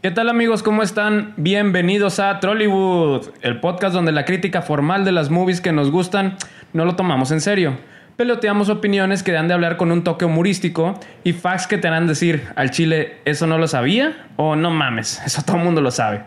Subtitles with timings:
[0.00, 0.62] ¿Qué tal amigos?
[0.62, 1.34] ¿Cómo están?
[1.36, 6.36] Bienvenidos a Trollywood, el podcast donde la crítica formal de las movies que nos gustan
[6.72, 7.76] no lo tomamos en serio.
[8.16, 12.06] Peloteamos opiniones que dan de hablar con un toque humorístico y facts que te harán
[12.06, 14.28] decir al chile, ¿eso no lo sabía?
[14.36, 16.22] O no mames, eso todo el mundo lo sabe.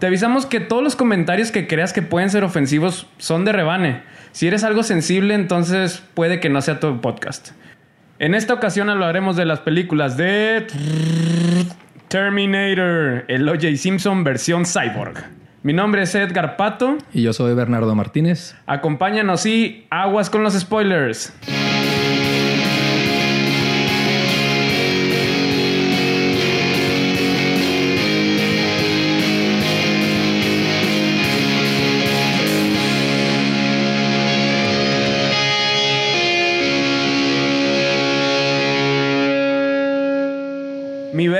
[0.00, 4.02] Te avisamos que todos los comentarios que creas que pueden ser ofensivos son de rebane.
[4.32, 7.52] Si eres algo sensible, entonces puede que no sea tu podcast.
[8.18, 10.66] En esta ocasión hablaremos de las películas de
[12.14, 13.76] Terminator, el O.J.
[13.76, 15.24] Simpson versión cyborg.
[15.64, 16.96] Mi nombre es Edgar Pato.
[17.12, 18.54] Y yo soy Bernardo Martínez.
[18.66, 21.32] Acompáñanos y aguas con los spoilers.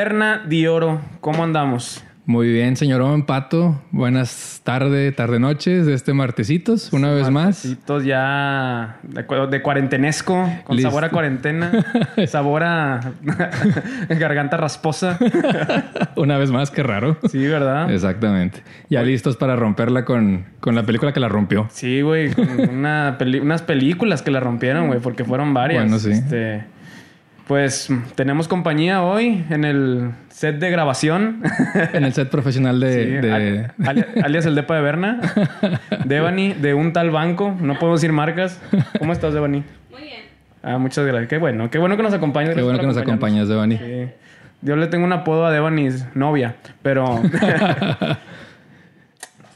[0.04, 2.04] Mi Berna Dioro, ¿cómo andamos?
[2.26, 3.80] Muy bien, señor Pato.
[3.90, 7.64] Buenas tardes, tarde noches de este martesitos, una vez más.
[7.64, 10.91] Martesitos ya de, cu- de cuarentenesco, con Listo.
[10.91, 11.72] sabor a cuarentena,
[12.27, 13.00] sabor a
[14.10, 15.19] garganta rasposa.
[16.16, 17.16] Una vez más, qué raro.
[17.30, 17.91] Sí, ¿verdad?
[17.91, 18.62] Exactamente.
[18.91, 21.66] Ya listos para romperla con, con la película que la rompió.
[21.70, 25.82] Sí, güey, con una peli- unas películas que la rompieron, güey, porque fueron varias.
[25.82, 26.10] Bueno, sí.
[26.10, 26.64] Este,
[27.47, 31.42] pues tenemos compañía hoy en el set de grabación.
[31.92, 32.92] En el set profesional de...
[33.05, 35.20] Sí, de- al- ali- alias el depa de Berna.
[36.05, 37.55] Devani, de un tal banco.
[37.61, 38.61] No podemos decir marcas.
[38.98, 39.62] ¿Cómo estás, Devani?
[39.91, 40.20] Muy bien.
[40.62, 41.28] Ah, muchas gracias.
[41.28, 41.70] Qué bueno.
[41.70, 42.55] Qué bueno que nos acompañas.
[42.55, 43.77] Qué bueno que nos acompañas, Devani.
[43.78, 44.06] Sí.
[44.62, 47.20] Yo le tengo un apodo a Devani's novia, pero...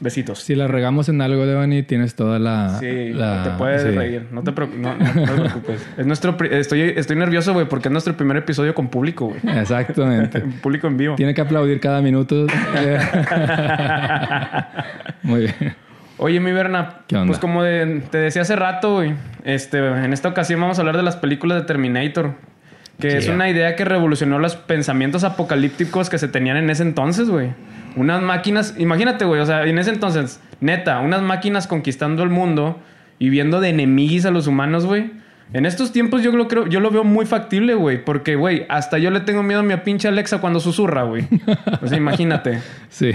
[0.01, 0.39] Besitos.
[0.39, 2.77] Si la regamos en algo, Devani, tienes toda la...
[2.79, 3.89] Sí, la- te puedes sí.
[3.89, 4.27] reír.
[4.31, 5.85] No te, no, no- no te preocupes.
[5.97, 9.39] Es nuestro estoy, estoy nervioso, güey, porque es nuestro primer episodio con público, güey.
[9.59, 10.39] Exactamente.
[10.61, 11.15] público en vivo.
[11.15, 12.47] Tiene que aplaudir cada minuto.
[15.23, 15.75] Muy bien.
[16.17, 17.27] Oye, mi Berna, ¿Qué onda?
[17.27, 19.13] pues como de- te decía hace rato, güey,
[19.45, 22.33] este, en esta ocasión vamos a hablar de las películas de Terminator,
[22.99, 27.29] que es una idea que revolucionó los pensamientos apocalípticos que se tenían en ese entonces,
[27.29, 27.51] güey.
[27.95, 32.79] Unas máquinas, imagínate, güey, o sea, en ese entonces, neta, unas máquinas conquistando el mundo
[33.17, 35.11] y viendo de enemiguis a los humanos, güey.
[35.51, 38.99] En estos tiempos yo lo creo, yo lo veo muy factible, güey, porque, güey, hasta
[38.99, 41.27] yo le tengo miedo a mi pinche Alexa cuando susurra, güey.
[41.81, 42.59] O sea, imagínate.
[42.89, 43.11] Sí.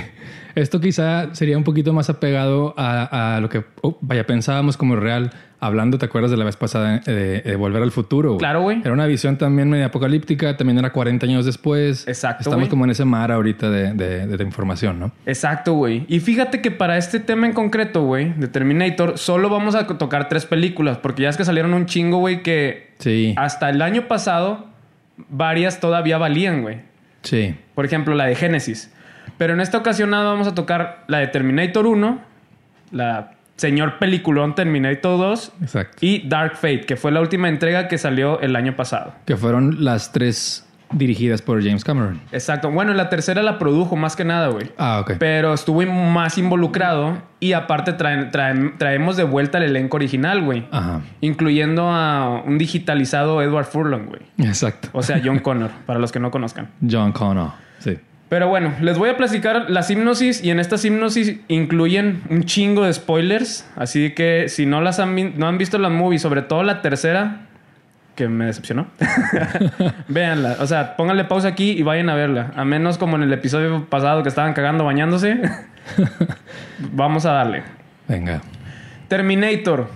[0.54, 4.94] Esto quizá sería un poquito más apegado a, a lo que, oh, vaya, pensábamos como
[4.94, 5.32] real,
[5.66, 8.30] hablando, ¿te acuerdas de la vez pasada de, de Volver al Futuro?
[8.30, 8.38] güey?
[8.38, 8.80] Claro, güey.
[8.80, 12.06] Era una visión también medio apocalíptica, también era 40 años después.
[12.06, 15.12] Exacto, Estamos como en ese mar ahorita de, de, información, ¿no?
[15.24, 16.04] Exacto, güey.
[16.08, 20.28] Y fíjate que para este tema en concreto, güey, de Terminator, solo vamos a tocar
[20.28, 24.06] tres películas, porque ya es que salieron un chingo, güey, que Sí, hasta el año
[24.06, 24.66] pasado
[25.28, 26.80] varias todavía valían, güey.
[27.22, 27.56] sí.
[27.74, 28.92] Por ejemplo, la de Genesis.
[29.36, 32.20] Pero en esta ocasión nada vamos a tocar la de Terminator 1,
[32.92, 35.96] la señor peliculón Terminator 2 Exacto.
[36.00, 39.14] y Dark Fate, que fue la última entrega que salió el año pasado.
[39.26, 42.20] Que fueron las tres dirigidas por James Cameron.
[42.30, 42.70] Exacto.
[42.70, 44.70] Bueno, la tercera la produjo más que nada, güey.
[44.78, 45.14] Ah, ok.
[45.18, 50.66] Pero estuvo más involucrado y aparte traen- traen- traemos de vuelta el elenco original, güey.
[50.70, 51.00] Ajá.
[51.20, 54.20] Incluyendo a un digitalizado Edward Furlong, güey.
[54.38, 54.88] Exacto.
[54.92, 56.68] O sea, John Connor, para los que no conozcan.
[56.88, 57.50] John Connor.
[57.80, 57.98] Sí.
[58.28, 62.84] Pero bueno, les voy a platicar las hipnosis y en estas hipnosis incluyen un chingo
[62.84, 63.68] de spoilers.
[63.76, 67.42] Así que si no las han, no han visto la movie, sobre todo la tercera,
[68.14, 68.86] que me decepcionó,
[70.08, 70.56] véanla.
[70.60, 72.52] O sea, pónganle pausa aquí y vayan a verla.
[72.56, 75.40] A menos como en el episodio pasado que estaban cagando bañándose.
[76.92, 77.62] Vamos a darle.
[78.08, 78.40] Venga.
[79.08, 79.90] Terminator.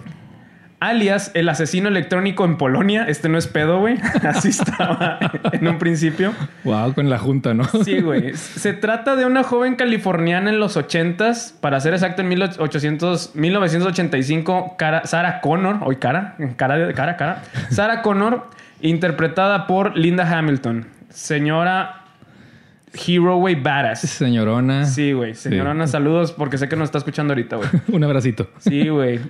[0.80, 3.04] Alias el asesino electrónico en Polonia.
[3.08, 3.96] Este no es pedo, güey.
[4.22, 5.18] Así estaba
[5.52, 6.32] en un principio.
[6.64, 7.64] Wow, con la junta, ¿no?
[7.64, 8.34] Sí, güey.
[8.34, 14.76] Se trata de una joven californiana en los 80s, para ser exacto, en 1800, 1985,
[14.78, 17.42] cara, Sarah Connor, hoy cara, cara, cara, cara.
[17.70, 18.48] Sarah Connor,
[18.80, 20.86] interpretada por Linda Hamilton.
[21.10, 22.04] Señora
[23.06, 24.00] Hero, güey, badass.
[24.00, 24.84] Señorona.
[24.84, 25.34] Sí, güey.
[25.34, 27.68] Señorona, saludos porque sé que nos está escuchando ahorita, güey.
[27.92, 28.48] Un abracito.
[28.58, 29.20] Sí, güey.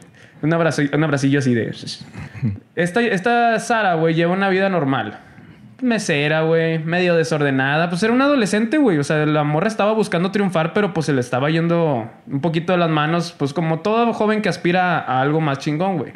[0.43, 1.75] Un, abrazo, un abracillo así de...
[2.77, 5.19] Esta, esta Sara, güey, lleva una vida normal.
[5.83, 6.79] Mesera, güey.
[6.79, 7.89] Medio desordenada.
[7.89, 8.99] Pues era una adolescente, güey.
[8.99, 12.73] O sea, la morra estaba buscando triunfar, pero pues se le estaba yendo un poquito
[12.73, 13.35] de las manos.
[13.37, 16.13] Pues como todo joven que aspira a algo más chingón, güey.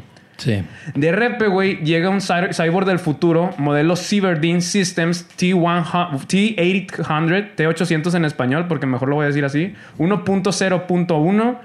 [0.95, 8.15] De repente, güey, llega un cy- cyborg del futuro, modelo Cyberdine Systems T100 T800, T800
[8.15, 11.59] en español, porque mejor lo voy a decir así, 1.0.1,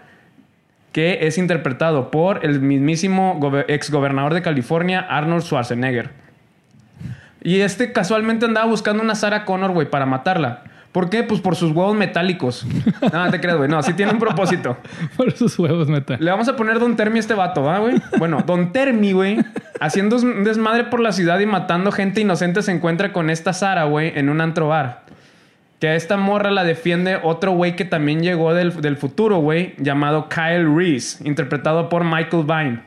[0.91, 6.09] que es interpretado por el mismísimo gobe- exgobernador de California, Arnold Schwarzenegger.
[7.43, 10.63] Y este casualmente andaba buscando una Sarah Connor, güey, para matarla.
[10.97, 11.21] ¿Por qué?
[11.21, 12.65] Pues por sus huevos metálicos.
[13.13, 13.69] No, te creas, güey.
[13.69, 14.77] No, sí tiene un propósito.
[15.15, 16.25] por sus huevos metálicos.
[16.25, 18.01] Le vamos a poner Don Termi a este vato, ¿va, güey?
[18.17, 19.37] Bueno, Don Termi, güey,
[19.79, 23.83] haciendo un desmadre por la ciudad y matando gente inocente, se encuentra con esta Sara,
[23.83, 25.03] güey, en un antro bar.
[25.79, 29.75] Que a esta morra la defiende otro güey que también llegó del, del futuro, güey,
[29.77, 32.79] llamado Kyle Reese, interpretado por Michael Vine.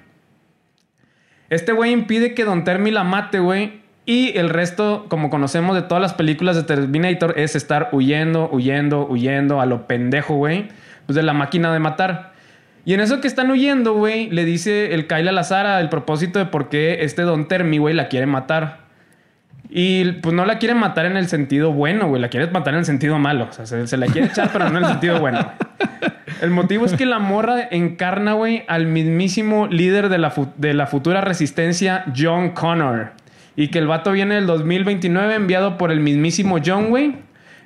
[1.48, 3.79] Este güey impide que Don Termi la mate, güey,
[4.10, 9.06] y el resto, como conocemos de todas las películas de Terminator, es estar huyendo, huyendo,
[9.06, 10.66] huyendo a lo pendejo, güey.
[11.06, 12.32] Pues de la máquina de matar.
[12.84, 15.88] Y en eso que están huyendo, güey, le dice el Kyle a la Sara el
[15.90, 18.78] propósito de por qué este Don Termi, güey, la quiere matar.
[19.68, 22.20] Y pues no la quiere matar en el sentido bueno, güey.
[22.20, 23.46] La quiere matar en el sentido malo.
[23.48, 25.52] O sea, se, la quiere echar, pero no en el sentido bueno.
[26.42, 30.88] El motivo es que la morra encarna, güey, al mismísimo líder de la, de la
[30.88, 33.19] futura resistencia, John Connor.
[33.60, 37.16] Y que el vato viene del 2029 enviado por el mismísimo John, güey.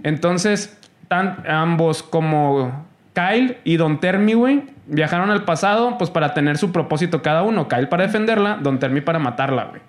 [0.02, 0.76] Entonces,
[1.06, 6.72] tan, ambos como Kyle y Don Termi, güey, viajaron al pasado, pues para tener su
[6.72, 7.68] propósito cada uno.
[7.68, 9.82] Kyle para defenderla, Don Termi para matarla, güey.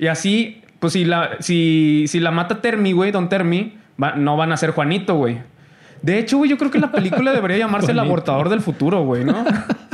[0.00, 3.78] Y así, pues si la, si, si la mata Termi, güey, Don Termi,
[4.16, 5.38] no van a ser Juanito, güey.
[6.02, 9.24] De hecho, güey, yo creo que la película debería llamarse El abortador del futuro, güey,
[9.24, 9.44] ¿no?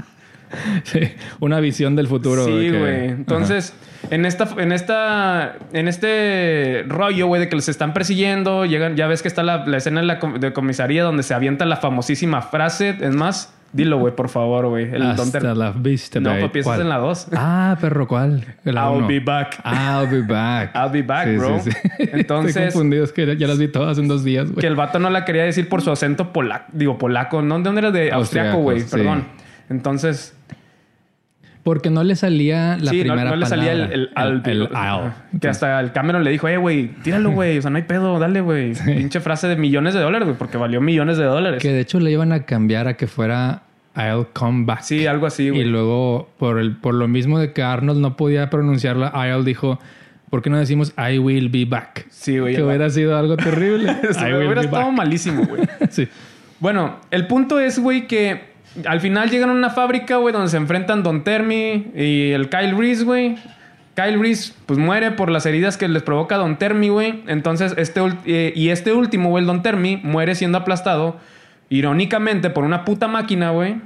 [0.85, 1.01] Sí,
[1.41, 2.45] una visión del futuro.
[2.45, 3.09] Sí, güey.
[3.09, 3.75] Entonces,
[4.11, 9.07] en esta, en esta, en este rollo, güey, de que los están persiguiendo, llegan, ya
[9.07, 12.97] ves que está la, escena en la de comisaría donde se avienta la famosísima frase,
[13.01, 14.91] es más, dilo, güey, por favor, güey.
[14.95, 17.29] Hasta la vista, No, pues piensas en la dos.
[17.37, 18.45] Ah, perro, ¿cuál?
[18.65, 19.61] I'll be back.
[19.65, 20.75] I'll be back.
[20.75, 21.61] I'll be back, bro.
[21.99, 22.57] Entonces.
[22.57, 24.61] Estoy confundido, es que ya las vi todas en dos días, güey.
[24.61, 27.59] Que el vato no la quería decir por su acento polaco, digo, polaco, ¿no?
[27.59, 27.91] ¿De dónde era?
[27.91, 29.25] De austriaco, güey, perdón.
[29.71, 30.35] Entonces,
[31.63, 34.69] porque no le salía la sí, primera no, no le salía el, el, el,
[35.41, 37.59] Que hasta el Cameron le dijo, eh, güey, tíralo, güey.
[37.59, 38.75] O sea, no hay pedo, dale, güey.
[38.75, 41.63] Pinche frase de millones de dólares, güey, porque valió millones de dólares.
[41.63, 43.63] Que de hecho le iban a cambiar a que fuera
[43.95, 44.83] I'll come back.
[44.83, 45.63] Sí, algo así, güey.
[45.63, 49.79] Y luego, por, el, por lo mismo de que Arnold no podía pronunciarla, I'll dijo,
[50.31, 52.07] ¿por qué no decimos I will be back?
[52.11, 52.57] Sí, güey.
[52.57, 53.97] Que hubiera sido algo terrible.
[54.19, 55.63] hubiera estado malísimo, güey.
[55.91, 56.09] sí.
[56.59, 58.50] Bueno, el punto es, güey, que
[58.87, 62.77] al final llegan a una fábrica, güey, donde se enfrentan Don Termi y el Kyle
[62.77, 63.37] Reese, güey.
[63.95, 67.23] Kyle Reese, pues muere por las heridas que les provoca Don Termi, güey.
[67.27, 71.17] Entonces, este eh, y este último, el Don Termi, muere siendo aplastado,
[71.69, 73.81] irónicamente, por una puta máquina, güey,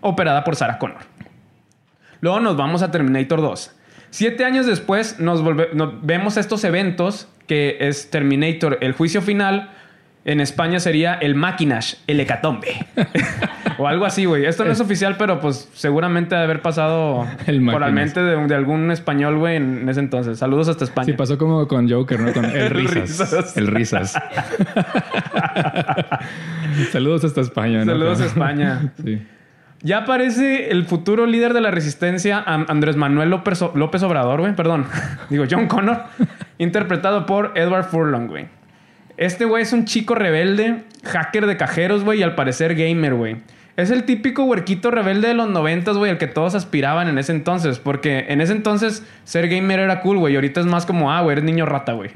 [0.00, 0.98] operada por Sarah Connor.
[2.20, 3.76] Luego nos vamos a Terminator 2.
[4.10, 5.42] Siete años después nos
[6.02, 9.70] vemos estos eventos, que es Terminator, el juicio final,
[10.24, 12.86] en España sería el Maquinash, el hecatombe.
[13.78, 14.44] o algo así, güey.
[14.44, 18.90] Esto no es oficial, pero pues seguramente debe haber pasado por la mente de, algún
[18.90, 20.38] español, güey, en ese entonces.
[20.38, 21.06] Saludos hasta España.
[21.06, 22.32] Sí, pasó como con Joker, ¿no?
[22.32, 23.56] Con el Risas.
[23.56, 24.14] el Risas.
[26.92, 27.92] Saludos hasta España, ¿no?
[27.92, 28.92] Saludos a España.
[29.02, 29.22] sí.
[29.82, 34.54] Ya aparece el futuro líder de la resistencia, Andrés Manuel López, López Obrador, güey.
[34.54, 34.84] Perdón.
[35.30, 36.02] Digo, John Connor.
[36.58, 38.59] interpretado por Edward Furlong, güey.
[39.20, 43.36] Este güey es un chico rebelde, hacker de cajeros, güey, y al parecer gamer, güey.
[43.76, 47.32] Es el típico huerquito rebelde de los noventas, güey, el que todos aspiraban en ese
[47.32, 47.78] entonces.
[47.78, 50.32] Porque en ese entonces ser gamer era cool, güey.
[50.32, 52.08] Y ahorita es más como, ah, güey, eres niño rata, güey.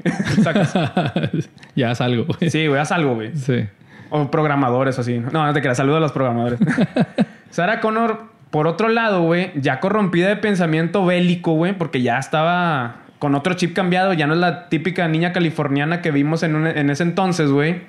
[1.75, 2.49] ya haz algo, güey.
[2.49, 3.37] Sí, güey, haz algo, güey.
[3.37, 3.67] Sí.
[4.09, 5.19] O programadores, así.
[5.19, 5.77] No, no te creas.
[5.77, 6.59] Saludo a los programadores.
[7.51, 13.04] Sarah Connor, por otro lado, güey, ya corrompida de pensamiento bélico, güey, porque ya estaba
[13.19, 16.89] con otro chip cambiado, ya no es la típica niña californiana que vimos en, en
[16.89, 17.81] ese entonces, güey.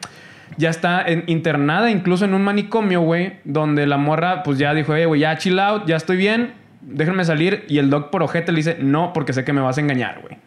[0.58, 5.20] Ya está internada incluso en un manicomio, güey, donde la morra pues ya dijo, güey,
[5.20, 7.64] ya chill out, ya estoy bien, déjenme salir.
[7.68, 10.20] Y el doc por ojete le dice, no, porque sé que me vas a engañar,
[10.22, 10.38] güey.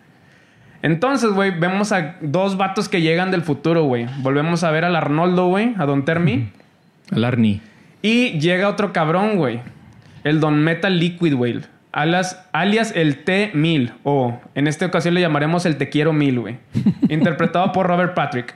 [0.81, 4.07] Entonces, güey, vemos a dos vatos que llegan del futuro, güey.
[4.19, 6.49] Volvemos a ver al Arnoldo, güey, a Don Termi.
[7.11, 7.59] Al Arnie.
[8.01, 9.59] Y llega otro cabrón, güey.
[10.23, 11.59] El Don Metal Liquid, güey
[11.91, 16.57] alias, alias el T-1000, o en esta ocasión le llamaremos el Te Quiero Mil, güey.
[17.09, 18.53] interpretado por Robert Patrick.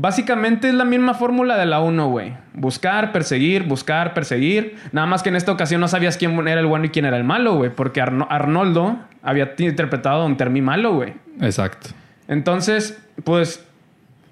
[0.00, 2.32] Básicamente es la misma fórmula de la 1, güey.
[2.54, 4.76] Buscar, perseguir, buscar, perseguir.
[4.92, 7.16] Nada más que en esta ocasión no sabías quién era el bueno y quién era
[7.16, 7.70] el malo, güey.
[7.70, 11.14] Porque Arnoldo había interpretado a Don Termi malo, güey.
[11.40, 11.88] Exacto.
[12.28, 13.66] Entonces, pues,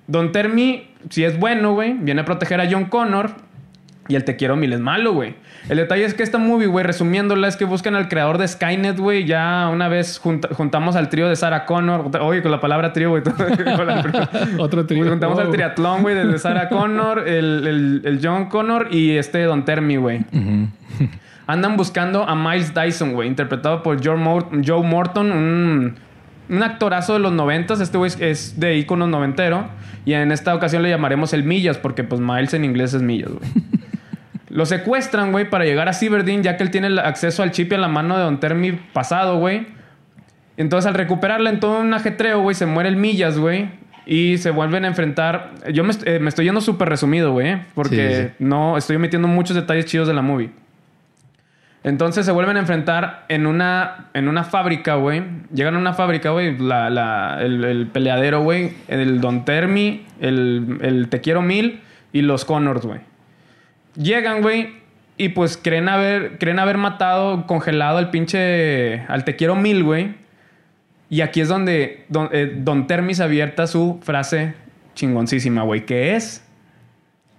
[0.06, 3.32] Don Termi, si es bueno, güey, viene a proteger a John Connor.
[4.08, 5.34] Y el Te Quiero Mil es malo, güey.
[5.68, 8.98] El detalle es que esta movie, güey, resumiéndola, es que buscan al creador de Skynet,
[8.98, 9.24] güey.
[9.24, 12.10] Ya una vez juntamos al trío de Sarah Connor.
[12.20, 13.22] Oye, con la palabra trío, güey.
[14.58, 15.08] Otro trío.
[15.08, 20.24] juntamos al triatlón, güey, desde Sarah Connor, el, John Connor y este Don Termi, güey.
[21.48, 26.06] Andan buscando a Miles Dyson, güey, interpretado por Joe, Morton, un
[26.48, 27.80] un actorazo de los noventas.
[27.80, 29.68] Este güey es de ícono noventero.
[30.04, 33.30] Y en esta ocasión le llamaremos el Millas, porque pues Miles en inglés es Millas,
[33.30, 33.50] güey.
[34.48, 37.72] Lo secuestran, güey, para llegar a Cyberdin, ya que él tiene el acceso al chip
[37.72, 39.66] y a la mano de Don Termi pasado, güey.
[40.56, 43.68] Entonces, al recuperarla en todo un ajetreo, güey, se muere el Millas, güey.
[44.06, 45.50] Y se vuelven a enfrentar.
[45.72, 47.62] Yo me, eh, me estoy yendo súper resumido, güey, ¿eh?
[47.74, 50.50] porque no estoy metiendo muchos detalles chidos de la movie.
[51.82, 55.22] Entonces se vuelven a enfrentar en una, en una fábrica, güey.
[55.52, 56.56] Llegan a una fábrica, güey.
[56.58, 58.74] La, la, el, el, peleadero, güey.
[58.88, 61.80] El Don Termi, el, el Te Quiero Mil
[62.12, 63.00] y los Connors, güey.
[63.96, 64.76] Llegan, güey.
[65.18, 69.00] Y pues creen haber, creen haber matado, congelado al pinche.
[69.08, 70.14] Al Te Quiero Mil, güey.
[71.08, 74.54] Y aquí es donde Don, eh, Don Termis abierta su frase
[74.94, 75.86] chingoncísima, güey.
[75.86, 76.44] Que es.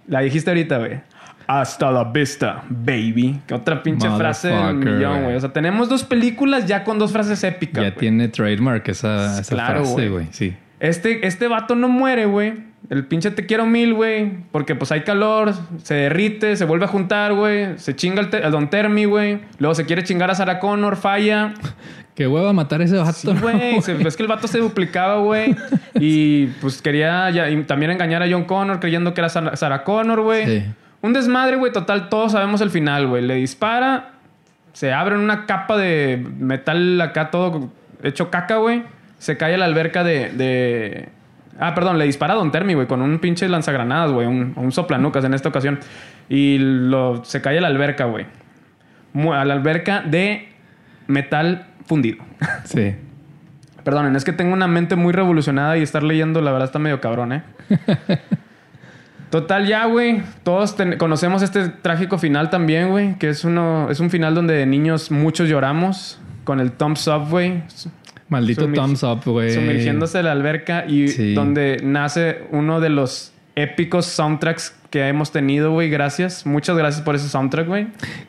[0.06, 1.00] La dijiste ahorita, güey.
[1.46, 3.40] Hasta la vista, baby.
[3.46, 5.36] Que otra pinche frase del millón, güey.
[5.36, 7.84] O sea, tenemos dos películas ya con dos frases épicas.
[7.84, 10.26] Ya tiene trademark esa, esa claro, frase, güey.
[10.30, 10.54] Sí.
[10.78, 12.67] Este, este vato no muere, güey.
[12.90, 14.44] El pinche te quiero mil, güey.
[14.50, 17.78] Porque pues hay calor, se derrite, se vuelve a juntar, güey.
[17.78, 19.40] Se chinga el, Don Termi, güey.
[19.58, 21.54] Luego se quiere chingar a Sarah Connor, falla.
[22.14, 23.12] Qué hueva matar a ese vato.
[23.12, 23.76] Sí, güey.
[23.78, 25.54] es que el vato se duplicaba, güey.
[25.94, 27.30] y pues quería
[27.66, 30.46] también engañar a John Connor creyendo que era Sarah Connor, güey.
[30.46, 30.64] Sí.
[31.00, 33.24] Un desmadre, güey, total, todos sabemos el final, güey.
[33.24, 34.14] Le dispara,
[34.72, 37.70] se abre una capa de metal acá todo
[38.02, 38.82] hecho caca, güey.
[39.18, 41.08] Se cae a la alberca de,
[41.58, 44.72] Ah, perdón, le dispara a Don Termi, güey, con un pinche lanzagranadas, güey, un, un
[44.72, 45.80] soplanucas en esta ocasión.
[46.28, 48.26] Y lo, se cae a la alberca, güey.
[49.32, 50.48] A la alberca de
[51.06, 52.24] metal fundido.
[52.64, 52.94] Sí.
[53.82, 57.00] Perdonen, es que tengo una mente muy revolucionada y estar leyendo, la verdad, está medio
[57.00, 57.42] cabrón, ¿eh?
[59.30, 60.22] Total, ya, güey.
[60.42, 63.14] Todos conocemos este trágico final también, güey.
[63.18, 63.90] Que es uno.
[63.90, 66.20] Es un final donde de niños muchos lloramos.
[66.44, 67.28] Con el thumbs up,
[68.28, 69.52] Maldito thumbs up, güey.
[69.52, 70.84] Sumergiéndose en la alberca.
[70.86, 75.90] Y donde nace uno de los épicos soundtracks que hemos tenido, güey.
[75.90, 76.46] Gracias.
[76.46, 77.88] Muchas gracias por ese soundtrack, güey.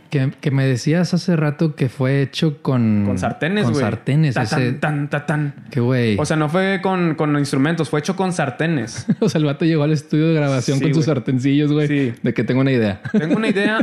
[0.10, 3.04] Que, que, me decías hace rato que fue hecho con...
[3.06, 3.74] Con sartenes, güey.
[3.76, 4.36] Con sartenes.
[4.36, 4.74] Ta, ese...
[4.74, 6.18] tan, tan, Qué güey.
[6.18, 9.06] O sea, no fue con, con, instrumentos, fue hecho con sartenes.
[9.20, 11.88] o sea, el vato llegó al estudio de grabación con sus sartencillos, güey.
[11.88, 12.14] Sí.
[12.24, 13.02] De que tengo una idea.
[13.12, 13.80] Tengo una idea.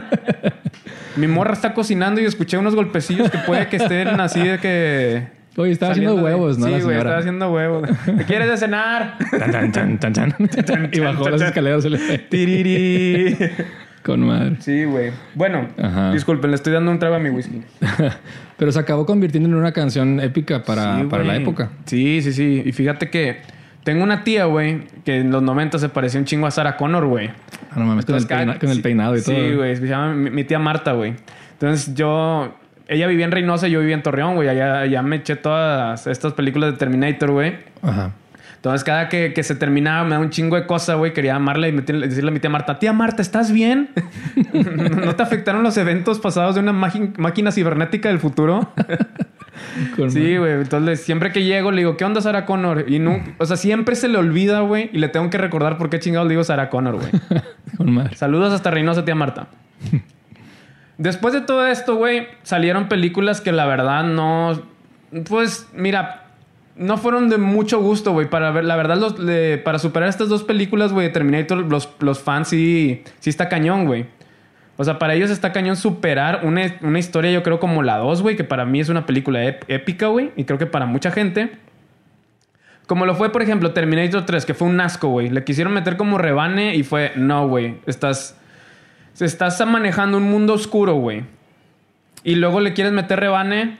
[1.17, 5.36] Mi morra está cocinando y escuché unos golpecillos que puede que estén así de que
[5.57, 6.67] Oye, estaba haciendo huevos, ¿no?
[6.67, 7.89] Sí, güey, estaba haciendo huevos.
[8.05, 9.17] ¿Qué quieres de cenar?
[9.31, 11.87] Tan, tan, tan, tan, y bajó las escaleras.
[12.29, 13.37] Tiriri.
[14.03, 14.57] Con madre.
[14.61, 15.11] Sí, güey.
[15.35, 15.67] Bueno,
[16.13, 17.63] disculpen, le estoy dando un trago a mi whisky.
[18.57, 21.71] Pero se acabó convirtiendo en una canción épica para, para la época.
[21.87, 22.63] Sí, sí, sí.
[22.65, 23.39] Y fíjate que
[23.83, 27.07] tengo una tía, güey, que en los 90 se parecía un chingo a Sarah Connor,
[27.07, 27.31] güey.
[27.71, 29.35] Ah, no mames, con, el, con el peinado y todo.
[29.35, 29.75] Sí, güey.
[29.75, 31.15] Se llama mi tía Marta, güey.
[31.53, 32.55] Entonces yo
[32.89, 34.49] ella vivía en Reynosa y yo vivía en Torreón, güey.
[34.49, 37.57] Allá, ya me eché todas estas películas de Terminator, güey.
[37.83, 38.13] Ajá.
[38.67, 41.13] Entonces, cada que, se terminaba, me da un chingo de cosas, güey.
[41.13, 43.91] Quería amarle y decirle a mi tía Marta, tía Marta, ¿estás bien?
[45.05, 48.73] ¿No te afectaron los eventos pasados de una máquina cibernética del futuro?
[50.09, 50.53] sí, güey.
[50.55, 52.87] Entonces, siempre que llego, le digo, ¿qué onda, Sarah Connor?
[52.89, 54.91] Y no, o sea, siempre se le olvida, güey.
[54.93, 58.11] Y le tengo que recordar por qué chingados le digo Sarah Connor, güey.
[58.17, 59.47] Saludos hasta Reynosa, tía Marta.
[60.99, 64.63] Después de todo esto, güey, salieron películas que la verdad no.
[65.29, 66.27] Pues, mira,
[66.77, 68.29] no fueron de mucho gusto, güey.
[68.29, 69.15] Para ver, la verdad, los,
[69.63, 73.87] para superar estas dos películas, güey, de Terminator, los, los fans sí, sí está cañón,
[73.87, 74.07] güey.
[74.79, 78.23] O sea, para ellos está cañón superar una, una historia, yo creo, como la 2,
[78.23, 80.33] güey, que para mí es una película épica, güey.
[80.37, 81.53] Y creo que para mucha gente.
[82.87, 85.31] Como lo fue, por ejemplo, Terminator 3, que fue un asco, güey.
[85.31, 87.77] Le quisieron meter como rebane y fue, no, güey.
[87.87, 88.39] Estás
[89.25, 91.25] estás manejando un mundo oscuro, güey.
[92.25, 93.79] Y luego le quieres meter rebane.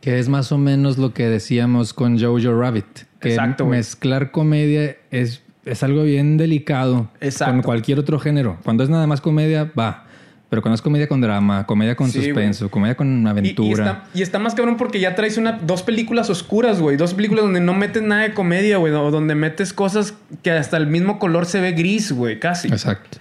[0.00, 2.86] Que es más o menos lo que decíamos con Jojo Rabbit.
[3.20, 7.54] Que Exacto, mezclar comedia es, es algo bien delicado Exacto.
[7.54, 8.58] con cualquier otro género.
[8.62, 10.06] Cuando es nada más comedia, va.
[10.48, 14.04] Pero cuando es comedia con drama, comedia con suspenso, comedia con aventura.
[14.14, 16.96] Y, está, más cabrón porque ya traes una, dos películas oscuras, güey.
[16.96, 18.92] Dos películas donde no metes nada de comedia, güey.
[18.92, 22.68] O donde metes cosas que hasta el mismo color se ve gris, güey, casi.
[22.68, 23.18] Exacto.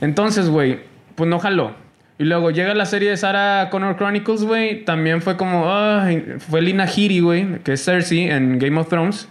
[0.00, 0.80] Entonces, güey,
[1.14, 1.74] pues no jaló.
[2.18, 4.84] Y luego llega la serie de Sarah Connor Chronicles, güey.
[4.84, 5.70] También fue como,
[6.38, 9.28] fue Lina Headey, güey, que es Cersei en Game of Thrones,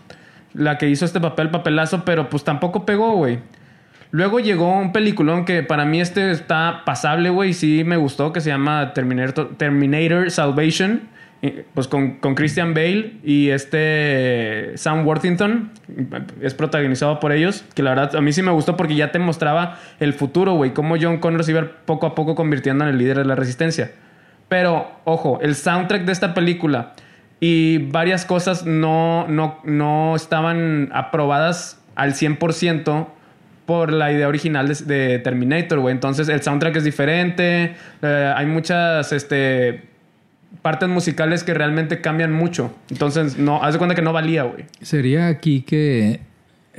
[0.54, 3.40] la que hizo este papel, papelazo, pero pues tampoco pegó, güey.
[4.12, 8.42] Luego llegó un peliculón que para mí este está pasable, güey, sí me gustó, que
[8.42, 11.02] se llama Terminator, Terminator Salvation
[11.74, 15.72] pues con, con, Christian Bale y este Sam Worthington
[16.42, 19.20] es protagonizado por ellos que la verdad a mí sí me gustó porque ya te
[19.20, 22.98] mostraba el futuro güey cómo John Connor se iba poco a poco convirtiendo en el
[22.98, 23.92] líder de la resistencia
[24.50, 26.94] pero ojo el soundtrack de esta película
[27.40, 33.08] y varias cosas no, no, no estaban aprobadas al 100%
[33.66, 35.94] por la idea original de, Terminator, güey.
[35.94, 39.89] Entonces el soundtrack es diferente, eh, hay muchas este,
[40.62, 42.74] partes musicales que realmente cambian mucho.
[42.90, 44.66] Entonces, no, haz de cuenta que no valía, güey.
[44.82, 46.22] Sería aquí que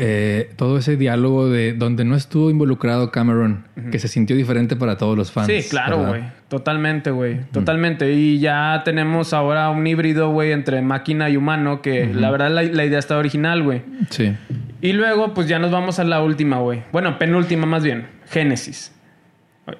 [0.02, 4.96] eh, todo ese diálogo de donde no estuvo involucrado Cameron, que se sintió diferente para
[4.96, 5.48] todos los fans.
[5.48, 6.22] Sí, claro, güey.
[6.48, 7.40] Totalmente, güey.
[7.52, 8.12] Totalmente.
[8.12, 12.84] Y ya tenemos ahora un híbrido, güey, entre máquina y humano, que la verdad la,
[12.84, 13.82] idea está original, güey.
[14.08, 14.34] Sí.
[14.80, 16.82] Y luego, pues ya nos vamos a la última, güey.
[16.92, 18.06] Bueno, penúltima más bien.
[18.30, 18.92] Génesis.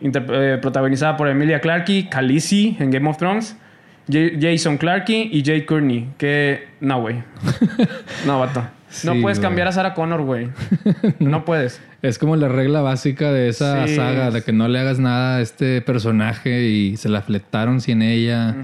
[0.03, 3.57] Eh, protagonizada por Emilia Clarke, Khaleesi en Game of Thrones.
[4.11, 6.09] Jason Clarke y Jay Courtney.
[6.19, 6.69] Que...
[6.81, 7.23] No, güey.
[8.27, 8.63] no, vato
[9.05, 10.49] no puedes cambiar a Sarah Connor, güey.
[11.19, 11.81] no puedes.
[12.03, 15.41] Es como la regla básica de esa saga, de que no le hagas nada a
[15.41, 18.55] este personaje y se la fletaron sin ella.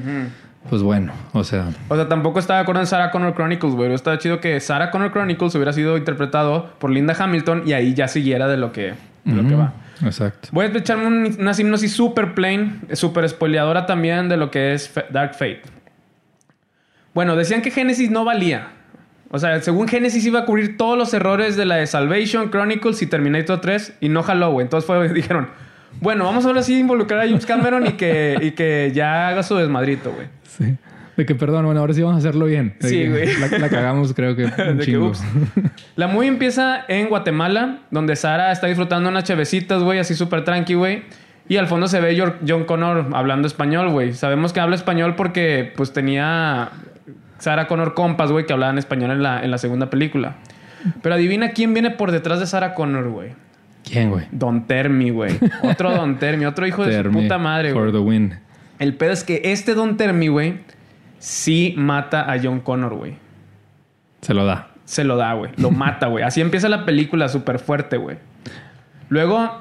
[0.69, 1.69] Pues bueno, o sea.
[1.89, 3.93] O sea, tampoco estaba de acuerdo en Sarah Connor Chronicles, güey.
[3.93, 8.09] Estaba chido que Sarah Connor Chronicles hubiera sido interpretado por Linda Hamilton y ahí ya
[8.09, 9.75] siguiera de lo que, lo que va.
[10.05, 10.49] Exacto.
[10.53, 11.07] Voy a echarme
[11.39, 15.63] una hipnosis super plain, super spoileadora también de lo que es Dark Fate.
[17.15, 18.69] Bueno, decían que Genesis no valía.
[19.31, 23.03] O sea, según Genesis iba a cubrir todos los errores de la de Salvation, Chronicles
[23.03, 24.65] y Terminator 3 y no jaló, güey.
[24.65, 25.49] Entonces fue, dijeron,
[26.01, 29.43] bueno, vamos ahora sí a involucrar a James Cameron y que, y que ya haga
[29.43, 30.29] su desmadrito, güey.
[30.45, 30.77] Sí.
[31.17, 32.75] De que, perdón, bueno, ahora sí vamos a hacerlo bien.
[32.81, 33.29] sí, güey.
[33.59, 35.13] La, cagamos, creo que un chingo.
[35.97, 40.75] la movie empieza en Guatemala, donde Sara está disfrutando unas chevecitas, güey, así súper tranqui,
[40.75, 41.05] güey.
[41.49, 44.13] Y al fondo se ve John Connor hablando español, güey.
[44.13, 46.71] Sabemos que habla español porque, pues, tenía
[47.39, 50.37] Sarah Connor compas, güey, que hablaban español en la, en la segunda película.
[51.03, 53.31] Pero adivina quién viene por detrás de Sarah Connor, güey.
[53.85, 54.27] ¿Quién, güey?
[54.33, 55.39] Don Termi, güey.
[55.63, 57.85] Otro Don Termi, otro hijo de su puta madre, güey.
[57.85, 58.35] For the win.
[58.79, 60.59] El pedo es que este Don Termi, güey,
[61.19, 63.17] sí mata a John Connor, güey.
[64.21, 64.69] Se lo da.
[64.85, 65.53] Se lo da, güey.
[65.57, 66.25] Lo mata, güey.
[66.25, 68.19] Así empieza la película súper fuerte, güey.
[69.09, 69.59] Luego,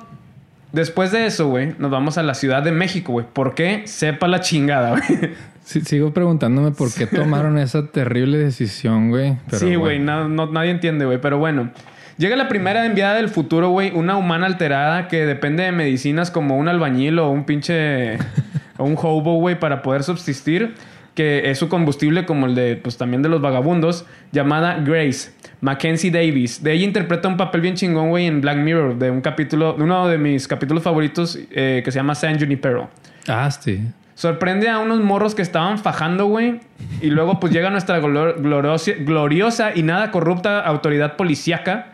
[0.72, 3.26] después de eso, güey, nos vamos a la Ciudad de México, güey.
[3.32, 3.84] ¿Por qué?
[3.86, 5.32] Sepa la chingada, güey
[5.66, 9.38] sigo preguntándome por qué tomaron esa terrible decisión, güey.
[9.52, 11.20] sí, güey, no, nadie entiende, güey.
[11.20, 11.72] Pero bueno,
[12.18, 16.58] llega la primera enviada del futuro, güey, una humana alterada que depende de medicinas como
[16.58, 18.18] un albañil o un pinche.
[18.78, 20.76] o un hobo, güey, para poder subsistir.
[21.16, 26.12] Que es su combustible, como el de, pues también de los vagabundos, llamada Grace, Mackenzie
[26.12, 26.62] Davis.
[26.62, 29.84] De ella interpreta un papel bien chingón, güey, en Black Mirror, de un capítulo, de
[29.84, 32.90] uno de mis capítulos favoritos eh, que se llama San Junipero.
[33.28, 33.82] Ah, sí.
[34.16, 36.62] Sorprende a unos morros que estaban fajando, güey.
[37.02, 41.94] Y luego pues llega nuestra gloriosa y nada corrupta autoridad policíaca.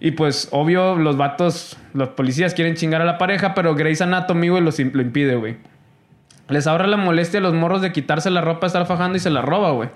[0.00, 4.48] Y pues obvio los vatos, los policías quieren chingar a la pareja, pero Grey's Anatomy,
[4.48, 5.56] güey, lo, lo impide, güey.
[6.48, 9.30] Les ahorra la molestia a los morros de quitarse la ropa, estar fajando y se
[9.30, 9.90] la roba, güey.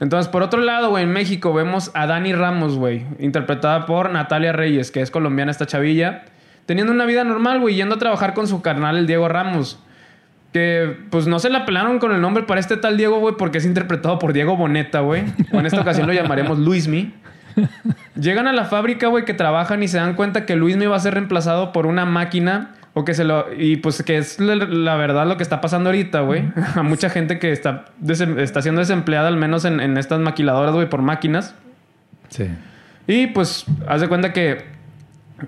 [0.00, 4.52] Entonces, por otro lado, güey, en México vemos a Dani Ramos, güey, interpretada por Natalia
[4.52, 6.24] Reyes, que es colombiana esta chavilla,
[6.66, 9.78] teniendo una vida normal, güey, yendo a trabajar con su carnal, el Diego Ramos.
[10.52, 13.58] Que pues no se la pelaron con el nombre para este tal Diego, güey, porque
[13.58, 15.22] es interpretado por Diego Boneta, güey.
[15.52, 17.14] O en esta ocasión lo llamaremos Luismi.
[18.18, 21.00] Llegan a la fábrica, güey, que trabajan y se dan cuenta que Luismi va a
[21.00, 22.70] ser reemplazado por una máquina.
[22.94, 23.46] O que se lo.
[23.56, 26.44] Y pues que es la, verdad lo que está pasando ahorita, güey.
[26.74, 27.84] A mucha gente que está,
[28.38, 31.54] está siendo desempleada, al menos en, en estas maquiladoras, güey, por máquinas.
[32.28, 32.48] Sí.
[33.06, 34.80] Y pues, haz de cuenta que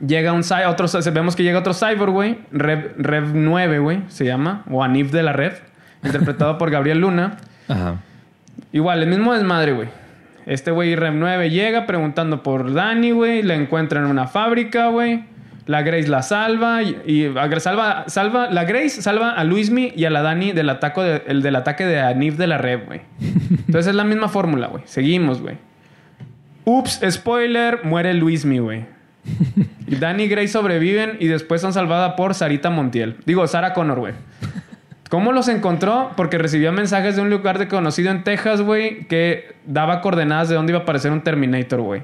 [0.06, 2.38] Llega un otro, vemos que llega otro cyborg, güey.
[2.50, 4.64] Rev, Rev 9, güey, se llama.
[4.70, 5.60] O Anif de la Rev.
[6.02, 7.36] Interpretado por Gabriel Luna.
[7.68, 7.96] Ajá.
[8.72, 9.88] Igual, el mismo desmadre, güey.
[10.46, 13.42] Este güey Rev 9 llega preguntando por Dani, güey.
[13.42, 15.24] La encuentra en una fábrica, güey.
[15.66, 20.22] La Grace la salva y, salva, salva, la Grace salva a Luismi y a la
[20.22, 23.00] Dani del, ataque el del ataque de Anif de la Rev, güey.
[23.20, 24.82] Entonces es la misma fórmula, güey.
[24.86, 25.56] Seguimos, güey.
[26.64, 28.84] Ups, spoiler, muere Luismi, güey.
[29.86, 33.16] y Danny y Grace sobreviven y después son salvadas por Sarita Montiel.
[33.24, 34.14] Digo, Sarah Connor, güey.
[35.12, 36.10] ¿Cómo los encontró?
[36.16, 40.54] Porque recibía mensajes de un lugar de conocido en Texas, güey, que daba coordenadas de
[40.54, 42.02] dónde iba a aparecer un Terminator, güey.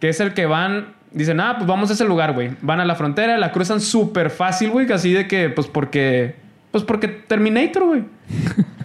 [0.00, 2.50] Que es el que van, dicen, ah, pues vamos a ese lugar, güey.
[2.60, 6.36] Van a la frontera, la cruzan súper fácil, güey, así de que, pues porque,
[6.70, 8.04] pues porque Terminator, güey.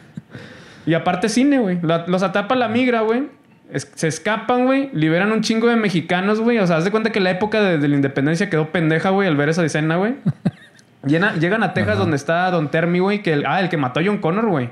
[0.85, 1.79] y aparte cine, güey.
[1.81, 3.37] Los atapa la migra, güey
[3.73, 4.89] se escapan, güey.
[4.93, 6.57] Liberan un chingo de mexicanos, güey.
[6.59, 9.35] O sea, haz de cuenta que la época de, la independencia quedó pendeja, güey, al
[9.35, 10.15] ver esa escena, güey.
[11.03, 13.21] llegan a Texas donde está Don Termi, güey.
[13.21, 14.69] Que el, ah, el que mató a John Connor, güey.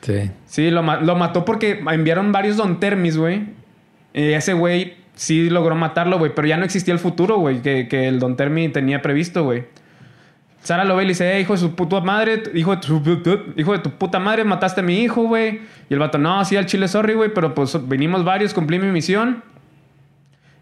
[0.00, 0.30] Sí.
[0.46, 3.44] Sí, lo, mató porque enviaron varios Don Termis, güey.
[4.14, 6.32] Y ese güey sí logró matarlo, güey.
[6.34, 9.64] Pero ya no existía el futuro, güey, que, que el Don Termi tenía previsto, güey.
[10.62, 13.02] Sara lo ve y le dice, eh, hijo de su puta madre, hijo de tu,
[13.56, 15.60] hijo de tu puta madre, mataste a mi hijo, güey.
[15.90, 18.86] Y el vato, no, sí, al chile, sorry, güey, pero pues venimos varios, cumplí mi
[18.86, 19.42] misión.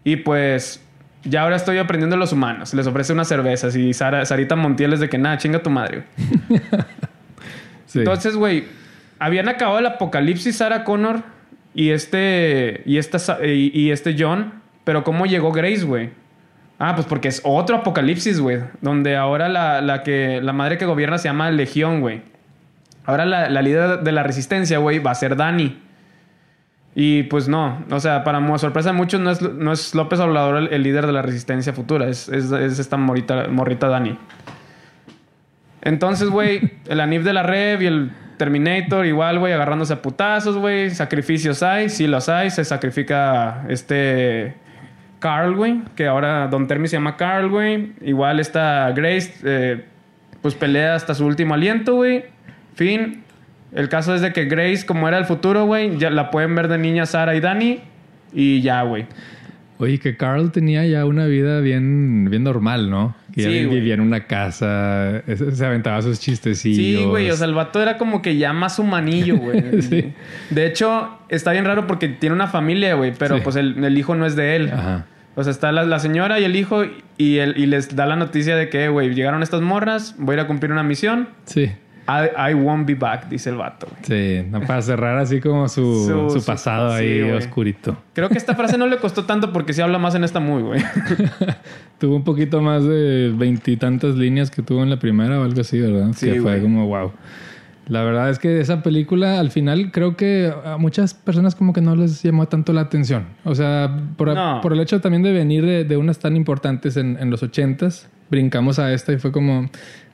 [0.03, 0.83] Y pues
[1.23, 2.73] ya ahora estoy aprendiendo los humanos.
[2.73, 6.03] Les ofrece unas cervezas y Sara, Sarita Montiel es de que nada, chinga tu madre.
[7.93, 8.65] Entonces, güey,
[9.19, 11.23] habían acabado el apocalipsis Sarah Connor
[11.73, 16.09] y este, y, esta, y este John, pero ¿cómo llegó Grace, güey?
[16.79, 18.61] Ah, pues porque es otro apocalipsis, güey.
[18.81, 22.21] Donde ahora la, que, la madre que gobierna se llama Legión, güey.
[23.05, 25.77] Ahora la, líder de la resistencia, güey, va a ser Dani.
[26.95, 30.73] Y pues no, o sea, para sorpresa de muchos, no es, no es López Obrador
[30.73, 34.17] el, líder de la resistencia futura, es, esta morita, morrita Dani.
[35.81, 40.57] Entonces, güey, el Anif de la Rev y el Terminator, igual, güey, agarrándose a putazos,
[40.57, 40.89] güey.
[40.91, 42.49] Sacrificios hay, sí los hay.
[42.49, 44.55] Se sacrifica este
[45.19, 47.91] Carl, güey, que ahora Don Termi se llama Carl, güey.
[48.01, 49.83] Igual está Grace, eh,
[50.41, 52.23] pues pelea hasta su último aliento, güey.
[52.75, 53.23] Fin.
[53.73, 56.69] El caso es de que Grace, como era el futuro, güey, ya la pueden ver
[56.69, 57.81] de niña Sara y Dani.
[58.31, 59.05] Y ya, güey.
[59.79, 63.15] Oye, que Carl tenía ya una vida bien, bien normal, ¿no?
[63.43, 67.01] Que sí, vivía en una casa, se aventaba sus chistecillos.
[67.01, 69.81] Sí, güey, o sea, el vato era como que ya más humanillo, güey.
[69.81, 70.13] sí.
[70.49, 74.25] De hecho, está bien raro porque tiene una familia, güey, pero pues el, hijo no
[74.25, 74.71] es de él.
[74.71, 75.05] Ajá.
[75.35, 76.83] O sea, está la, señora y el hijo
[77.17, 80.39] y, él, y les da la noticia de que, güey, llegaron estas morras, voy a
[80.39, 81.29] ir a cumplir una misión.
[81.45, 81.71] Sí.
[82.09, 83.87] I, won't be back, dice el vato.
[84.01, 87.97] Sí, no, para cerrar así como su, su, pasado ahí oscurito.
[88.13, 90.61] Creo que esta frase no le costó tanto porque se habla más en esta muy,
[90.61, 90.81] güey.
[91.99, 95.79] tuvo un poquito más de veintitantas líneas que tuvo en la primera o algo así,
[95.79, 96.13] ¿verdad?
[96.15, 97.11] Sí, que fue como wow.
[97.87, 101.81] La verdad es que esa película al final creo que a muchas personas como que
[101.81, 103.25] no les llamó tanto la atención.
[103.43, 107.41] O sea, por, el hecho también de venir de, unas tan importantes en, en los
[107.41, 109.69] ochentas, brincamos a esta y fue como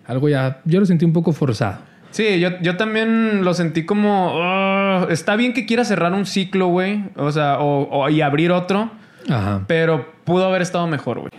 [0.08, 1.80] algo ya, yo lo sentí un poco forzado.
[2.12, 6.68] Sí, yo, yo también lo sentí como, oh, está bien que quiera cerrar un ciclo,
[6.68, 8.90] güey, o sea, o, y abrir otro,
[9.28, 9.64] Ajá.
[9.68, 11.32] pero pudo haber estado mejor, güey.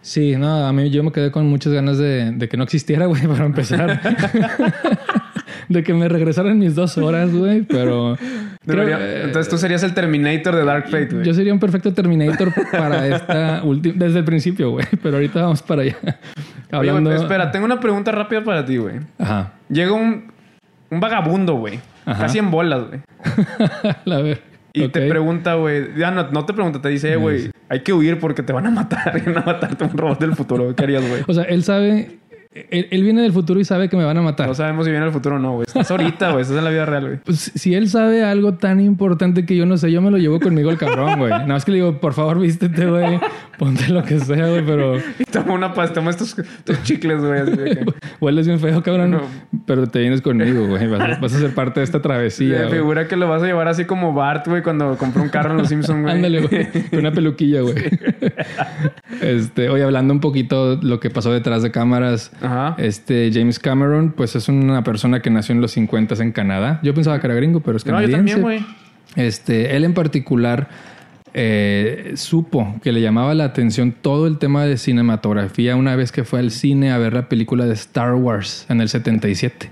[0.00, 3.06] Sí, no, a mí yo me quedé con muchas ganas de, de que no existiera,
[3.06, 4.00] güey, para empezar.
[5.68, 8.16] de que me regresaran mis dos horas, güey, pero...
[8.66, 11.24] entonces tú serías el Terminator de Dark Fate, güey.
[11.24, 13.94] Yo sería un perfecto Terminator para esta última...
[13.96, 15.96] Desde el principio, güey, pero ahorita vamos para allá.
[16.72, 17.12] Hablando...
[17.12, 19.00] espera, tengo una pregunta rápida para ti, güey.
[19.18, 19.52] Ajá.
[19.68, 20.32] Llega un,
[20.90, 21.80] un vagabundo, güey.
[22.04, 23.00] Casi en bolas, güey.
[24.04, 24.42] La ver.
[24.72, 28.18] Y te pregunta, güey, ya no, no, te pregunta, te dice, güey, hay que huir
[28.18, 30.74] porque te van a matar, van a matarte un robot del futuro.
[30.74, 31.22] ¿Qué harías, güey?
[31.26, 32.18] O sea, él sabe
[32.54, 34.46] él, viene del futuro y sabe que me van a matar.
[34.46, 35.64] No sabemos si viene del futuro o no, güey.
[35.66, 36.42] Estás ahorita, güey.
[36.42, 37.18] Estás en la vida real, güey.
[37.24, 40.38] Pues si él sabe algo tan importante que yo no sé, yo me lo llevo
[40.38, 41.30] conmigo el cabrón, güey.
[41.30, 43.18] Nada más que le digo, por favor, vístete, güey.
[43.58, 44.96] Ponte lo que sea, güey, pero.
[44.96, 46.36] Y toma una pasta, toma estos,
[46.82, 47.40] chicles, güey.
[48.20, 49.18] Hueles bien feo, cabrón.
[49.64, 50.88] Pero te vienes conmigo, güey.
[50.88, 52.64] Vas, a ser parte de esta travesía.
[52.64, 55.52] Me figura que lo vas a llevar así como Bart, güey, cuando compró un carro
[55.52, 56.14] en los Simpsons, güey.
[56.16, 56.68] Ándale, güey.
[56.98, 57.76] Una peluquilla, güey.
[59.22, 62.30] este, hoy hablando un poquito lo que pasó detrás de cámaras.
[62.42, 62.74] Ajá.
[62.78, 66.80] Este James Cameron, pues es una persona que nació en los 50 en Canadá.
[66.82, 68.18] Yo pensaba que era gringo, pero es canadiense.
[68.18, 68.66] No, yo también.
[69.16, 70.68] Este, él en particular
[71.34, 76.24] eh, supo que le llamaba la atención todo el tema de cinematografía una vez que
[76.24, 79.70] fue al cine a ver la película de Star Wars en el 77.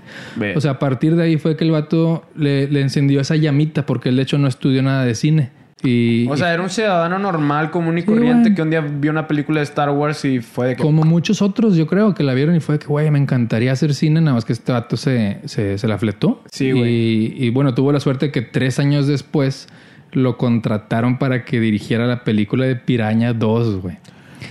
[0.55, 3.85] O sea, a partir de ahí fue que el vato le, le encendió esa llamita
[3.85, 7.71] porque él de hecho no estudió nada de cine o sea, era un ciudadano normal,
[7.71, 10.75] común y corriente que un día vio una película de Star Wars y fue de
[10.75, 10.83] que...
[10.83, 13.71] Como muchos otros, yo creo que la vieron y fue de que, güey, me encantaría
[13.71, 16.41] hacer cine, nada más que este vato se, se, la fletó.
[16.51, 17.43] Sí, güey.
[17.43, 19.67] Y, bueno, tuvo la suerte que tres años después
[20.11, 23.97] lo contrataron para que dirigiera la película de Piraña 2, güey.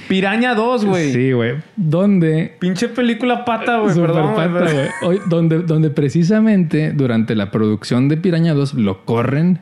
[0.09, 1.13] Piraña 2, güey.
[1.13, 1.57] Sí, güey.
[1.77, 2.57] ¿Dónde?
[2.59, 3.95] Pinche película pata, güey.
[3.95, 4.67] Perdón, pata,
[5.03, 5.21] güey.
[5.29, 9.61] Donde, donde precisamente durante la producción de Piraña 2 lo corren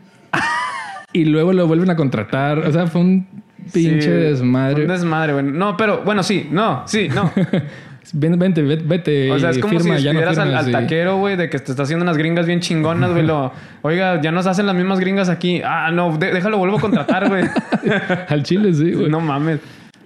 [1.13, 2.59] y luego lo vuelven a contratar.
[2.61, 3.27] O sea, fue un
[3.73, 4.83] pinche desmadre.
[4.83, 5.45] Un desmadre, güey.
[5.45, 7.33] No, pero bueno, sí, no, sí, no.
[8.13, 11.83] vente, vete, O sea, es como si estuvieras al, taquero, güey, de que te está
[11.83, 13.27] haciendo unas gringas bien chingonas, güey.
[13.83, 15.61] Oiga, ya nos hacen las mismas gringas aquí.
[15.65, 17.45] Ah, no, déjalo, vuelvo a contratar, güey.
[18.29, 19.09] al chile, sí, güey.
[19.09, 19.61] No mames.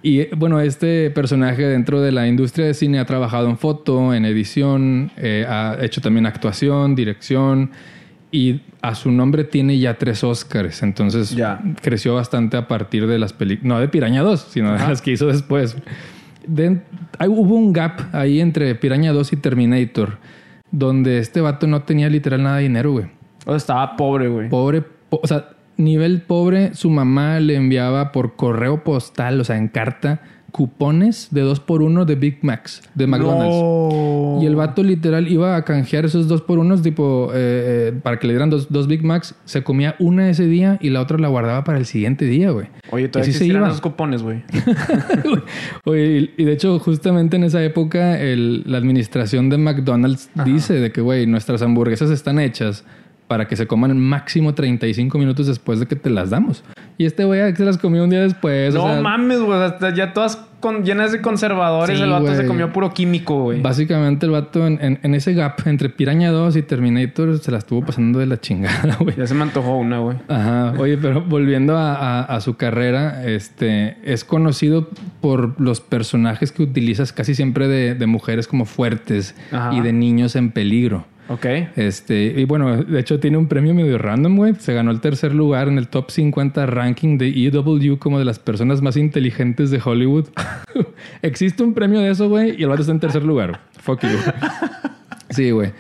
[0.04, 4.24] Y bueno, este personaje dentro de la industria de cine ha trabajado en foto, en
[4.24, 7.70] edición, eh, ha hecho también actuación, dirección
[8.33, 10.83] y a su nombre tiene ya tres Oscars.
[10.83, 11.61] Entonces ya.
[11.83, 15.12] creció bastante a partir de las películas, no de Piraña 2, sino de las que
[15.12, 15.77] hizo después.
[16.49, 20.18] hubo un gap ahí entre Piraña 2 y Terminator,
[20.71, 23.07] donde este vato no tenía literal nada de dinero, güey.
[23.45, 24.49] O sea, estaba pobre, güey.
[24.49, 29.68] Pobre, o sea, nivel pobre, su mamá le enviaba por correo postal, o sea, en
[29.68, 34.42] carta, cupones de 2 por 1 de Big Macs, de McDonald's.
[34.42, 38.18] Y el vato literal iba a canjear esos 2 por 1 tipo, eh, eh, para
[38.18, 39.34] que le dieran dos, dos, Big Macs.
[39.46, 42.68] Se comía una ese día y la otra la guardaba para el siguiente día, güey.
[42.90, 44.42] Oye, todavía se iban esos cupones, güey.
[45.86, 50.92] Oye, y, de hecho, justamente en esa época, el, la administración de McDonald's dice de
[50.92, 52.84] que, güey, nuestras hamburguesas están hechas
[53.26, 56.62] para que se coman máximo 35 minutos después de que te las damos.
[56.98, 58.74] Y este güey se las comió un día después.
[58.74, 59.59] No mames, güey.
[59.94, 62.00] Ya todas con, llenas de conservadores.
[62.00, 63.61] el vato se comió puro químico, güey.
[63.61, 68.18] Básicamente el vato en, ese gap entre Piraña 2 y Terminator se la estuvo pasando
[68.20, 69.16] de la chingada, güey.
[69.16, 70.16] Ya se me antojó una, güey.
[70.28, 70.74] Ajá.
[70.78, 74.88] Oye, pero volviendo a, su carrera, este es conocido
[75.20, 79.35] por los personajes que utilizas casi siempre de, de mujeres como fuertes
[79.72, 81.05] y de niños en peligro.
[81.28, 81.46] Ok.
[81.76, 84.54] Este, y bueno, de hecho tiene un premio medio random, güey.
[84.56, 88.38] Se ganó el tercer lugar en el top 50 ranking de EW como de las
[88.38, 90.28] personas más inteligentes de Hollywood.
[91.22, 93.61] Existe un premio de eso, güey, y el vato está en tercer lugar.
[93.80, 94.08] Fuck you.
[95.32, 95.72] Sí, güey.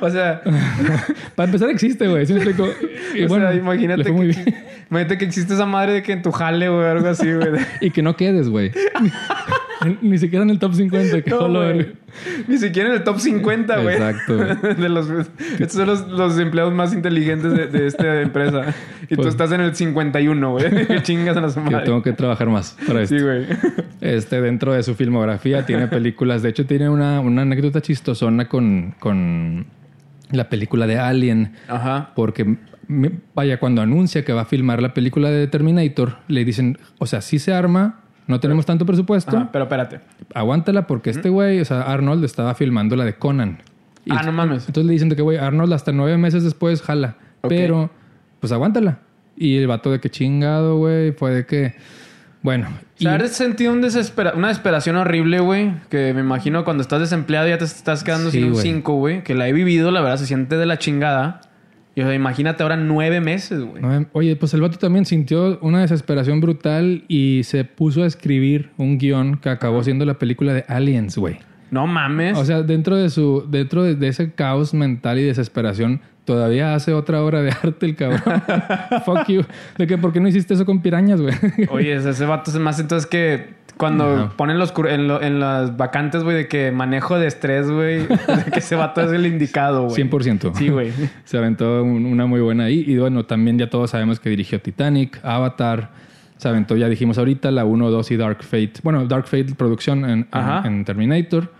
[0.00, 0.40] O sea,
[1.36, 2.24] para empezar existe, güey.
[2.24, 2.66] ¿Sí explico?
[3.14, 4.10] Y bueno, imagínate que,
[4.90, 7.50] imagínate que existe esa madre de que en tu jale, güey, algo así, güey.
[7.82, 8.72] y que no quedes, güey.
[10.02, 11.22] Ni siquiera en el top 50.
[11.22, 11.96] Que
[12.48, 13.94] Ni siquiera en el top 50, güey.
[13.94, 14.36] Exacto.
[14.82, 15.08] de los,
[15.58, 18.74] estos son los, los empleados más inteligentes de, de esta empresa.
[19.04, 20.64] Y tú pues estás en el 51, güey.
[21.02, 21.78] chingas en la semana.
[21.78, 23.16] Yo tengo que trabajar más para esto.
[23.16, 23.46] Sí, güey.
[24.00, 26.42] Este, dentro de su filmografía tiene películas.
[26.42, 29.66] De hecho, tiene una, una anécdota chistosona con, con
[30.30, 31.52] la película de Alien.
[31.68, 32.12] Ajá.
[32.14, 32.56] Porque
[33.34, 37.20] vaya, cuando anuncia que va a filmar la película de Terminator, le dicen, o sea,
[37.20, 39.48] sí se arma, no tenemos tanto presupuesto.
[39.52, 40.00] pero espérate.
[40.34, 43.58] Aguántala porque este güey, o sea, Arnold estaba filmando la de Conan.
[44.10, 44.66] ah, no mames.
[44.66, 47.16] Entonces le dicen que, güey, Arnold hasta nueve meses después jala.
[47.48, 47.90] Pero,
[48.40, 48.98] pues aguántala.
[49.36, 51.74] Y el vato de que chingado, güey, fue de que...
[52.42, 52.68] Bueno.
[52.68, 53.28] O sea, y...
[53.28, 55.72] sentido un una desesperación horrible, güey.
[55.88, 59.24] Que me imagino cuando estás desempleado ya te estás quedando sin un 5, güey.
[59.24, 61.40] Que la he vivido, la verdad, se siente de la chingada.
[61.96, 63.82] Y o sea, imagínate ahora nueve meses, güey.
[64.12, 68.98] Oye, pues el vato también sintió una desesperación brutal y se puso a escribir un
[68.98, 71.38] guion que acabó siendo la película de Aliens, güey.
[71.70, 72.36] No mames.
[72.36, 77.22] O sea, dentro de su, dentro de, ese caos mental y desesperación, todavía hace otra
[77.22, 78.22] obra de arte el cabrón.
[79.04, 79.42] Fuck you.
[79.78, 81.34] De que, ¿por qué no hiciste eso con pirañas, güey?
[81.70, 86.36] Oye, ese vato es más entonces que cuando ponen los en, en, las vacantes, güey,
[86.36, 90.02] de que manejo de estrés, güey, de que ese vato es el indicado, güey.
[90.02, 90.54] 100%.
[90.54, 90.92] Sí, güey.
[91.24, 92.84] Se aventó una muy buena ahí.
[92.86, 95.90] Y bueno, también ya todos sabemos que dirigió Titanic, Avatar.
[96.36, 98.74] Se aventó, ya dijimos ahorita, la 1, 2 y Dark Fate.
[98.82, 100.28] Bueno, Dark Fate producción en,
[100.64, 101.52] en, Terminator.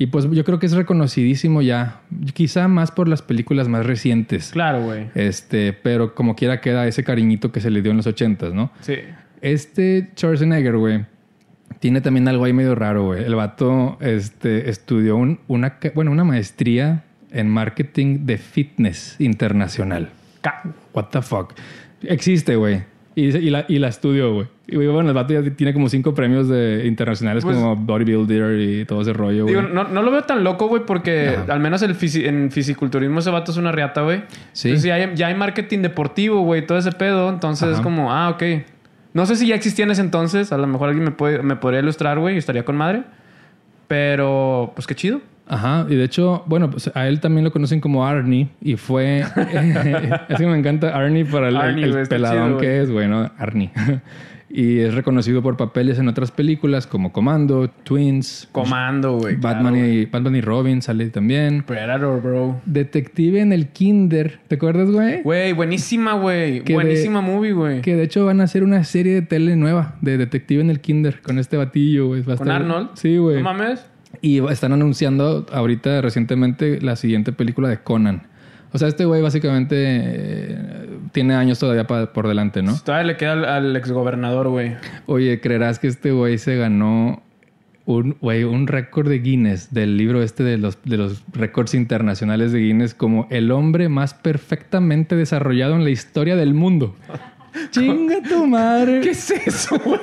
[0.00, 4.50] Y pues yo creo que es reconocidísimo ya, quizá más por las películas más recientes.
[4.52, 5.08] Claro, güey.
[5.16, 8.70] Este, pero como quiera queda ese cariñito que se le dio en los ochentas, ¿no?
[8.80, 8.94] Sí.
[9.40, 11.04] Este Schwarzenegger, güey,
[11.80, 13.24] tiene también algo ahí medio raro, güey.
[13.24, 20.10] El vato este, estudió una, bueno, una maestría en marketing de fitness internacional.
[20.94, 21.52] What the fuck.
[22.02, 22.82] Existe, güey.
[23.14, 24.46] Y, la, y la estudió, güey.
[24.68, 28.84] Y bueno, el vato ya tiene como cinco premios de internacionales pues como bodybuilder y
[28.84, 29.56] todo ese rollo, güey.
[29.56, 33.50] no, no, lo veo tan loco, güey, porque al menos el en fisiculturismo ese vato
[33.50, 34.22] es una riata, güey.
[34.52, 34.76] Sí.
[34.76, 37.28] ya, hay, ya hay marketing deportivo, güey, todo ese pedo.
[37.28, 38.42] Entonces es como, ah, ok.
[39.14, 40.52] No sé si ya existía en ese entonces.
[40.52, 43.02] A lo mejor alguien me, puede, me podría ilustrar, güey, y estaría con madre.
[43.86, 45.20] Pero, pues qué chido.
[45.50, 49.20] Ajá, y de hecho, bueno, pues a él también lo conocen como Arnie y fue...
[50.28, 53.70] es que me encanta Arnie para el, peladón que es, bueno, Arnie
[54.50, 58.48] y es reconocido por papeles en otras películas como Comando, Twins.
[58.52, 59.36] Comando, güey.
[59.36, 61.62] Batman, y, Batman y Robin sale también.
[61.64, 62.60] Predator, bro.
[62.64, 64.40] Detective en el Kinder.
[64.48, 65.22] ¿Te acuerdas, güey?
[65.22, 66.60] Güey, buenísima, güey.
[66.60, 67.80] Buenísima movie, güey.
[67.82, 70.80] Que de hecho van a hacer una serie de tele nueva de Detective en el
[70.80, 72.22] Kinder con este batillo, güey.
[72.22, 72.90] ¿Con Arnold?
[72.94, 73.36] Sí, güey.
[73.36, 73.84] ¿No mames?
[74.22, 78.27] Y están anunciando ahorita recientemente la siguiente película de Conan.
[78.72, 82.78] O sea, este güey básicamente eh, tiene años todavía por delante, ¿no?
[82.78, 84.76] Todavía le queda al, exgobernador, güey.
[85.06, 87.22] Oye, ¿creerás que este güey se ganó
[87.86, 92.52] un, güey, un récord de Guinness del libro este de los, de los récords internacionales
[92.52, 96.94] de Guinness como el hombre más perfectamente desarrollado en la historia del mundo?
[97.70, 99.00] ¡Chinga tu madre!
[99.00, 100.00] ¿Qué es eso, güey?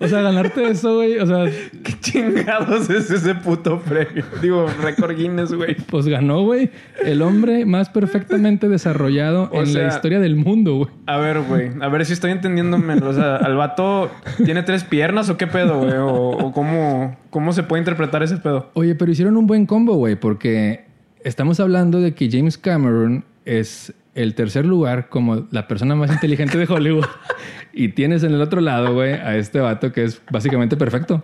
[0.00, 1.18] O sea, ganarte eso, güey.
[1.18, 1.46] O sea,
[1.82, 4.24] ¿qué chingados es ese puto premio?
[4.40, 5.74] Digo, récord Guinness, güey.
[5.74, 6.70] Pues ganó, güey.
[7.04, 10.90] El hombre más perfectamente desarrollado en la historia del mundo, güey.
[11.06, 11.70] A ver, güey.
[11.80, 12.94] A ver si estoy entendiéndome.
[12.94, 14.10] O sea, ¿al vato
[14.44, 15.94] tiene tres piernas o qué pedo, güey?
[15.96, 18.70] O, cómo, cómo se puede interpretar ese pedo.
[18.74, 20.84] Oye, pero hicieron un buen combo, güey, porque
[21.24, 26.58] estamos hablando de que James Cameron es el tercer lugar como la persona más inteligente
[26.58, 27.06] de Hollywood
[27.72, 31.22] y tienes en el otro lado, güey, a este vato que es básicamente perfecto.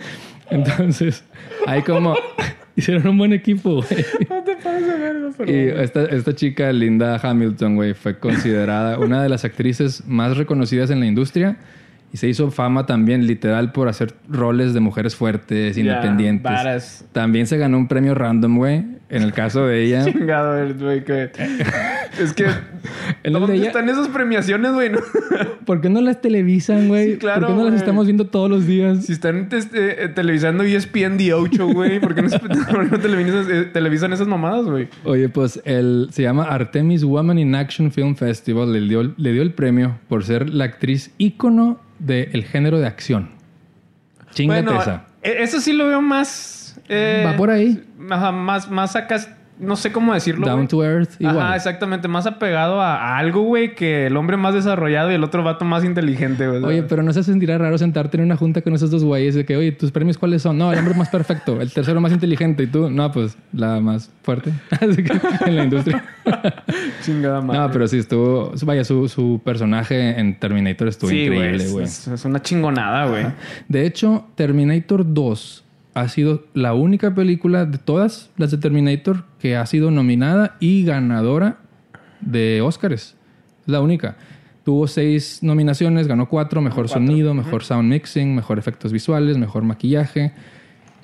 [0.50, 1.24] Entonces,
[1.66, 2.16] hay como...
[2.74, 4.04] Hicieron un buen equipo, güey.
[4.30, 5.52] No te pases verlo, pero...
[5.52, 10.90] Y esta, esta chica, Linda Hamilton, güey, fue considerada una de las actrices más reconocidas
[10.90, 11.58] en la industria
[12.12, 17.06] y se hizo fama también, literal, por hacer roles de mujeres fuertes, independientes.
[17.12, 18.84] También se ganó un premio random, güey.
[19.08, 20.04] En el caso de ella.
[20.04, 21.30] Chingado, güey, que.
[22.18, 22.46] Es que.
[23.30, 24.90] ¿Dónde están esas premiaciones, güey?
[25.66, 27.12] ¿Por qué no las televisan, güey?
[27.12, 27.46] Sí, claro.
[27.46, 29.06] ¿Por qué no las estamos viendo todos los días?
[29.06, 34.66] Si están este, televisando ESPN The 8, güey, ¿por qué no, eh, televisan, esas mamadas,
[34.66, 34.88] güey?
[35.04, 38.72] Oye, pues el, se llama Artemis Woman in Action Film Festival.
[38.72, 43.30] Le dio, le dio el premio por ser la actriz ícono del género de acción.
[44.32, 45.06] Chingate esa.
[45.22, 46.80] E, eso sí lo veo más.
[46.88, 47.82] Eh, Va por ahí.
[47.98, 49.16] Más, más acá
[49.58, 50.46] no sé cómo decirlo.
[50.46, 51.20] Down to earth.
[51.20, 51.38] Igual.
[51.38, 52.08] Ajá, exactamente.
[52.08, 55.84] Más apegado a, algo, güey, que el hombre más desarrollado y el otro vato más
[55.84, 56.62] inteligente, güey.
[56.64, 59.44] Oye, pero no se sentirá raro sentarte en una junta con esos dos güeyes de
[59.44, 60.58] que, oye, ¿tus premios cuáles son?
[60.58, 64.10] No, el hombre más perfecto, el tercero más inteligente y tú, no, pues la más
[64.22, 64.52] fuerte.
[64.70, 66.04] Así que en la industria.
[67.02, 67.60] Chingada madre.
[67.60, 71.84] No, pero sí estuvo, vaya, su, su personaje en Terminator estuvo increíble, güey.
[71.84, 73.26] Es, es, una chingonada, güey.
[73.68, 79.56] De hecho, Terminator 2 ha sido la única película de todas las de Terminator que
[79.56, 81.58] ha sido nominada y ganadora
[82.20, 83.16] de Oscars.
[83.66, 84.16] La única.
[84.64, 90.32] Tuvo seis nominaciones, ganó cuatro, mejor sonido, mejor sound mixing, mejor efectos visuales, mejor maquillaje.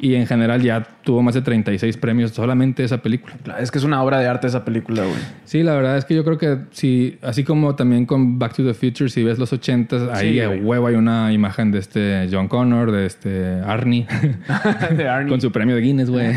[0.01, 3.35] Y en general ya tuvo más de 36 premios solamente esa película.
[3.59, 5.17] Es que es una obra de arte esa película, güey.
[5.45, 8.65] Sí, la verdad es que yo creo que si, así como también con Back to
[8.65, 12.49] the Future, si ves los 80 ahí a huevo hay una imagen de este John
[12.49, 14.07] Connor, de este Arnie.
[14.97, 15.31] de Arnie.
[15.31, 16.29] con su premio de Guinness, güey.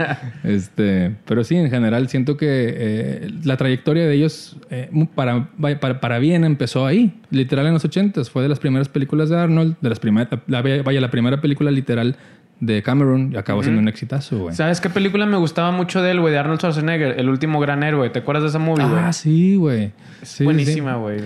[0.44, 6.00] este, pero sí, en general siento que eh, la trayectoria de ellos eh, para, para,
[6.00, 7.20] para, bien empezó ahí.
[7.30, 11.00] Literal en los 80 Fue de las primeras películas de Arnold, de las primeras, vaya,
[11.00, 12.16] la primera película literal
[12.60, 14.54] de Cameron y acabó siendo un exitazo, güey.
[14.54, 16.32] ¿Sabes qué película me gustaba mucho de él, güey?
[16.32, 18.10] De Arnold Schwarzenegger, El último gran héroe.
[18.10, 19.00] ¿Te acuerdas de esa movie, güey?
[19.02, 19.92] Ah, sí, güey.
[20.40, 21.20] buenísima, güey.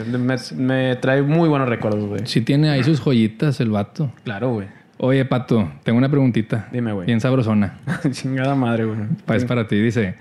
[0.56, 2.20] Me, trae muy buenos recuerdos, güey.
[2.24, 4.12] Sí tiene ahí sus joyitas el vato.
[4.22, 4.68] Claro, güey.
[4.98, 6.68] Oye, Pato, tengo una preguntita.
[6.72, 7.06] Dime, güey.
[7.06, 7.80] Bien sabrosona.
[8.12, 9.00] Chingada madre, güey.
[9.34, 9.76] Es para ti.
[9.80, 10.14] Dice,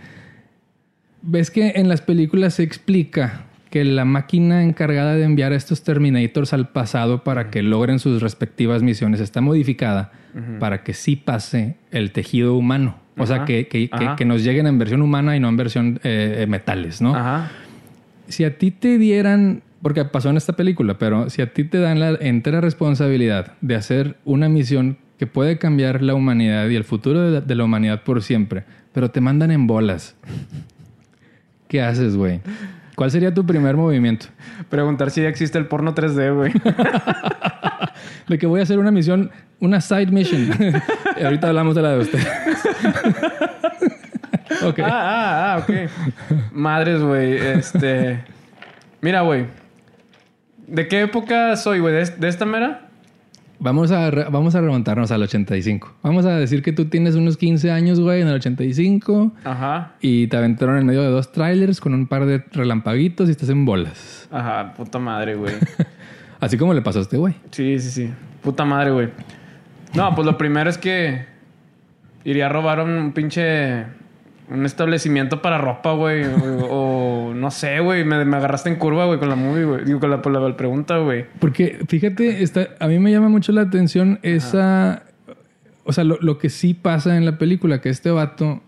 [1.22, 5.82] ¿ves que en las películas se explica que la máquina encargada de enviar a estos
[5.82, 10.12] Terminators al pasado para que logren sus respectivas misiones está modificada?
[10.60, 13.00] para que sí pase el tejido humano.
[13.18, 16.38] O sea, que, que, que, nos lleguen en versión humana y no en versión eh,
[16.42, 17.16] eh, metales, ¿no?
[17.16, 17.52] Ajá.
[18.28, 21.80] Si a ti te dieran, porque pasó en esta película, pero si a ti te
[21.80, 26.84] dan la entera responsabilidad de hacer una misión que puede cambiar la humanidad y el
[26.84, 30.16] futuro de la, humanidad por siempre, pero te mandan en bolas,
[31.68, 32.40] ¿qué haces, güey?
[32.96, 34.28] ¿Cuál sería tu primer movimiento?
[34.70, 36.54] Preguntar si ya existe el porno 3D, güey.
[38.28, 39.32] de que voy a hacer una misión
[39.64, 40.52] una side mission.
[41.24, 42.20] ahorita hablamos de la de usted.
[44.66, 44.80] ok.
[44.80, 45.70] Ah, ah, ah, ok.
[46.52, 47.38] Madres, güey.
[47.38, 48.22] Este.
[49.00, 49.46] Mira, güey.
[50.68, 51.94] ¿De qué época soy, güey?
[51.94, 52.90] ¿De, esta mera?
[53.60, 55.94] Vamos a, vamos a remontarnos al 85.
[56.04, 59.32] Vamos a decir que tú tienes unos 15 años, güey, en el 85.
[59.46, 59.94] Ajá.
[60.02, 63.50] Y te aventaron en medio de dos trailers con un par de relampaguitos y estás
[63.50, 64.28] en bolas.
[64.32, 65.54] Ajá, puta madre, güey.
[66.40, 67.36] Así como le pasó a este güey.
[67.52, 68.14] Sí, sí, sí.
[68.42, 69.10] Puta madre, güey.
[69.94, 71.26] No, pues lo primero es que
[72.26, 73.86] iría a robar un pinche.
[74.50, 76.26] Un establecimiento para ropa, güey.
[76.26, 76.68] o,
[77.34, 78.04] no sé, güey.
[78.04, 79.86] Me, agarraste en curva, güey, con la movie, güey.
[79.86, 81.26] Digo, con la, la, pregunta, güey.
[81.40, 85.04] Porque, fíjate, está, a mí me llama mucho la atención esa.
[85.86, 88.62] O sea, lo, que sí pasa en la película, que este vato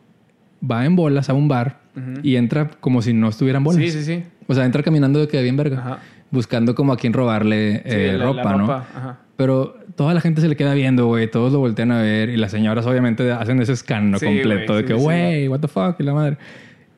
[0.70, 1.80] va en bolas a un bar
[2.24, 3.82] y entra como si no estuviera en bolas.
[3.82, 4.24] Sí, sí, sí.
[4.48, 6.00] O sea, entra caminando de que bien verga.
[6.32, 8.72] Buscando como a quien robarle eh, ropa, ¿no?
[8.72, 9.20] Ajá.
[9.38, 11.30] Pero toda la gente se le queda viendo, güey.
[11.30, 12.30] Todos lo voltean a ver.
[12.30, 16.04] Y las señoras, obviamente, hacen ese escándalo completo de que, güey, what the fuck, y
[16.04, 16.38] la madre.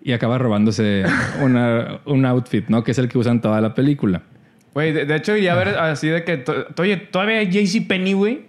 [0.07, 1.03] Y acaba robándose
[1.41, 2.81] una, un outfit, ¿no?
[2.81, 4.21] Que es el que usan toda la película.
[4.73, 6.45] Güey, de, hecho, iría a ver así de que,
[6.77, 8.45] oye, todavía hay JC Penny, güey.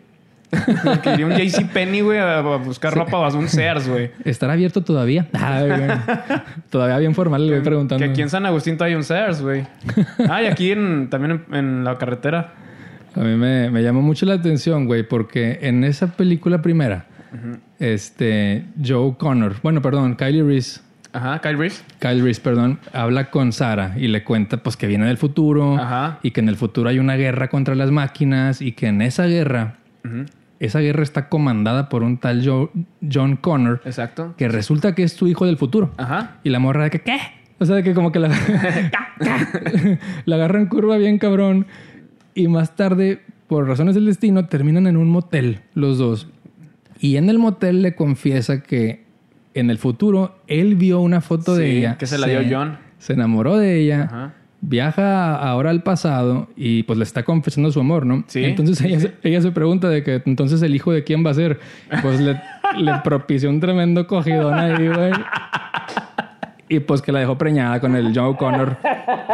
[1.03, 4.13] que iría un JC Penny, güey, a, buscar ropa o a un Sears, güey.
[4.25, 5.27] ¿Estará abierto todavía?
[6.71, 8.05] todavía bien formal, le voy preguntando.
[8.05, 9.67] Que aquí en San Agustín todavía hay un Sears, güey.
[10.31, 12.53] Ah, y aquí en, también en la carretera.
[13.17, 17.07] A mí me, me llamó mucho la atención, güey, porque en esa película primera,
[17.81, 20.87] este, Joe Connor, bueno, perdón, Kylie Reese.
[21.13, 21.83] Ajá, Kyle Reese.
[22.01, 26.19] Kyle Reese, perdón, habla con Sara y le cuenta pues que viene del futuro Ajá.
[26.23, 29.25] y que en el futuro hay una guerra contra las máquinas y que en esa
[29.27, 29.77] guerra,
[30.61, 32.69] esa guerra está comandada por un tal Joe,
[33.11, 33.81] John Connor.
[33.85, 34.35] Exacto.
[34.37, 35.93] Que resulta que es tu hijo del futuro.
[35.97, 36.37] Ajá.
[36.45, 37.19] Y la morra de que, ¿qué?
[37.59, 38.29] O sea, que como que la,
[40.25, 41.67] la agarran curva bien cabrón.
[42.35, 46.29] Y más tarde, por razones del destino, terminan en un motel los dos.
[47.01, 49.08] Y en el motel le confiesa que
[49.61, 51.99] en el futuro él vio una foto de ella.
[51.99, 52.79] Que se la dio John.
[52.99, 54.35] Se enamoró de ella.
[54.61, 58.25] Viaja ahora al pasado y pues le está confesando su amor, ¿no?
[58.27, 58.45] Sí.
[58.45, 61.61] Entonces ella, ella se pregunta de que entonces el hijo de quién va a ser.
[62.03, 62.41] Pues le,
[62.77, 65.13] le propició un tremendo cogidón ahí, güey.
[66.69, 68.77] Y pues que la dejó preñada con el Joe Connor.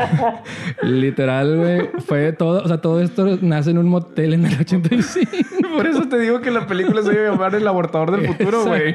[0.83, 1.91] Literal, güey.
[2.07, 5.31] Fue todo, o sea, todo esto nace en un motel en el 85.
[5.77, 8.65] Por eso te digo que la película se iba a llamar El abortador del futuro,
[8.67, 8.95] güey.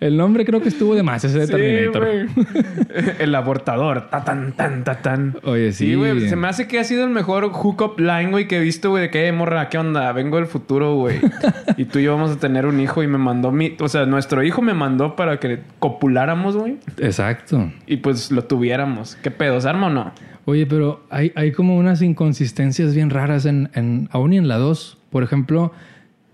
[0.00, 2.08] El nombre creo que estuvo de más ese de Terminator.
[3.18, 4.08] el abortador.
[4.08, 5.36] Ta tan, tan, ta tan.
[5.44, 5.94] Oye, sí.
[5.94, 6.28] güey.
[6.28, 9.02] Se me hace que ha sido el mejor hookup line, güey, que he visto, güey,
[9.02, 10.10] de que, morra, ¿qué onda?
[10.12, 11.20] Vengo del futuro, güey.
[11.76, 13.76] y tú y yo vamos a tener un hijo y me mandó mi.
[13.78, 16.78] O sea, nuestro hijo me mandó para que copuláramos, güey.
[16.96, 17.49] Exacto.
[17.86, 19.16] Y pues lo tuviéramos.
[19.16, 19.60] ¿Qué pedo?
[19.60, 20.12] ¿Se arma o no?
[20.44, 24.58] Oye, pero hay, hay como unas inconsistencias bien raras en, en aún y en la
[24.58, 24.98] 2.
[25.10, 25.72] Por ejemplo,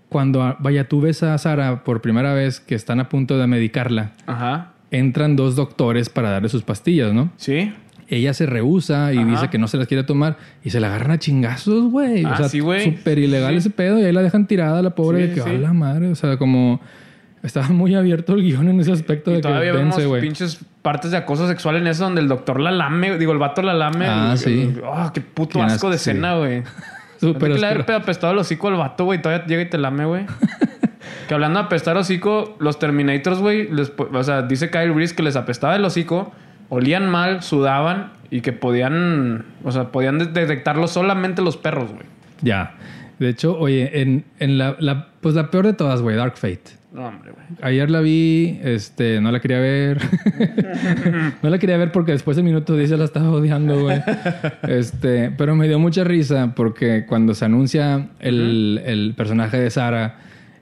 [0.09, 4.13] cuando, vaya, tú ves a Sara por primera vez que están a punto de medicarla,
[4.25, 4.73] Ajá.
[4.91, 7.31] entran dos doctores para darle sus pastillas, ¿no?
[7.37, 7.73] Sí.
[8.09, 11.11] Ella se rehúsa y dice que no se las quiere tomar y se la agarran
[11.11, 12.23] a chingazos, güey.
[12.23, 15.33] o ah, sea, súper ilegal ese pedo y ahí la dejan tirada la pobre de
[15.33, 15.57] que, sí.
[15.57, 16.07] la madre!
[16.07, 16.79] O sea, como
[17.43, 21.17] estaba muy abierto el guion en ese aspecto de todavía que vemos pinches partes de
[21.17, 24.07] acoso sexual en eso donde el doctor la lame, digo, el vato la lame.
[24.07, 24.75] Ah, sí.
[24.83, 26.63] Oh, qué puto asco de escena, güey.
[27.19, 29.21] Súper que le haber apestado el hocico al vato, güey.
[29.21, 30.25] Todavía llega y te lame, güey.
[31.27, 33.69] que hablando de apestar hocico, los Terminators, güey,
[34.13, 36.31] o sea, dice Kyle Reese que les apestaba el hocico,
[36.69, 42.05] olían mal, sudaban y que podían, o sea, podían detectarlo solamente los perros, güey.
[42.41, 42.75] Ya.
[43.19, 46.76] De hecho, oye, en, en la, la, pues la peor de todas, güey, Dark Fate.
[46.91, 47.45] No, hombre, güey.
[47.61, 50.01] Ayer la vi, este, no la quería ver.
[51.43, 54.01] no la quería ver porque después de minuto 10 ya la estaba odiando, güey.
[54.67, 60.19] Este, pero me dio mucha risa porque cuando se anuncia el, el personaje de Sara,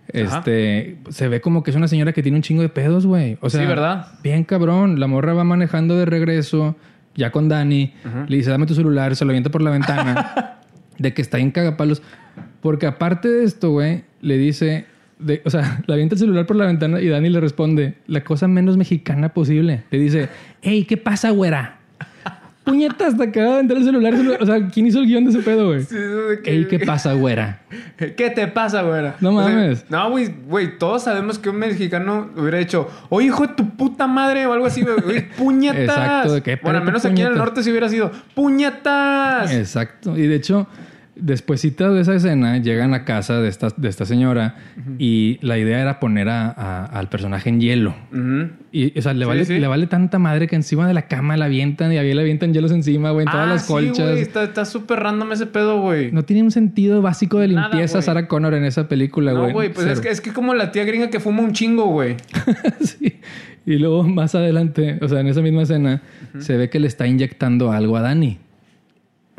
[0.08, 3.38] este, se ve como que es una señora que tiene un chingo de pedos, güey.
[3.42, 4.08] O sea, sí, ¿verdad?
[4.24, 5.00] Bien cabrón.
[5.00, 6.76] La morra va manejando de regreso,
[7.16, 7.94] ya con Dani.
[8.28, 10.60] Le dice, dame tu celular, se lo avienta por la ventana.
[10.98, 12.02] de que está en cagapalos.
[12.62, 14.86] Porque aparte de esto, güey, le dice,
[15.44, 18.48] o sea, le avienta el celular por la ventana y Dani le responde la cosa
[18.48, 19.84] menos mexicana posible.
[19.92, 20.30] Le dice,
[20.62, 21.80] hey, ¿qué pasa, güera?
[22.64, 25.40] Puñeta, hasta acaba de aventar el celular, O sea, ¿quién hizo el guion de ese
[25.40, 25.84] pedo, güey?
[25.84, 25.96] Sí,
[26.46, 27.62] Ey, ¿qué pasa, güera?
[27.98, 29.16] ¿Qué te pasa, güera?
[29.22, 29.86] No mames.
[29.90, 34.08] no, güey, güey, todos sabemos que un mexicano hubiera dicho, oye, hijo de tu puta
[34.08, 35.30] madre, o algo así, güey.
[35.38, 36.26] ¡Puñetas!
[36.26, 36.44] Exacto.
[36.44, 39.54] ¿qué, bueno, al menos aquí en el norte si hubiera sido, ¡puñetas!
[39.54, 40.18] Exacto.
[40.18, 40.68] Y de hecho,
[41.16, 44.56] Despuésito de esa escena, llegan a casa de esta, de esta señora
[45.00, 47.96] y la idea era poner a, al personaje en hielo.
[48.72, 51.46] Y, o sea, le, vale, le vale tanta madre que encima de la cama la
[51.46, 54.18] avientan y ahí le avientan hielos encima, güey, en todas ah, las colchas.
[54.18, 56.12] está súper random ese pedo, güey.
[56.12, 59.48] No tiene un sentido básico de limpieza Sarah Connor en esa película, güey.
[59.48, 61.86] No, güey, pues es que, es que como la tía gringa que fuma un chingo,
[61.86, 62.18] güey.
[62.82, 63.20] sí.
[63.66, 66.02] Y luego más adelante, o sea, en esa misma escena,
[66.40, 68.40] se ve que le está inyectando algo a Dani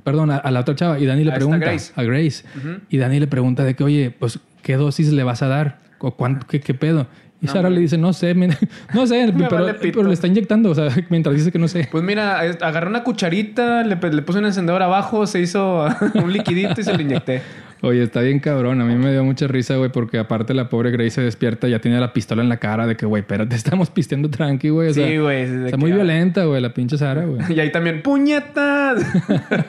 [0.07, 1.01] perdón, a, la otra chava.
[1.01, 2.45] Y Dani le pregunta a Grace.
[2.89, 5.81] Y Dani le pregunta de que, oye, pues, ¿qué dosis le vas a dar?
[5.99, 7.09] ¿O cuánto, qué, pedo?
[7.43, 8.33] Y Sara le dice, no sé,
[8.95, 9.35] no sé,
[9.83, 11.89] pero, le está inyectando, o sea, mientras dice que no sé.
[11.91, 16.81] Pues mira, agarré una cucharita, le, le puse un encendedor abajo, se hizo un liquidito
[16.81, 17.43] y se lo inyecté.
[17.83, 18.81] Oye, está bien cabrón.
[18.81, 21.73] A mí me dio mucha risa, güey, porque aparte la pobre Grace se despierta y
[21.73, 24.95] ya tiene la pistola en la cara de que, güey, espérate, estamos pisteando tranqui, güey.
[24.95, 25.43] sí, güey.
[25.67, 27.41] Está muy violenta, güey, la pinche Sara, güey.
[27.57, 29.05] Y ahí también, ¡puñetas!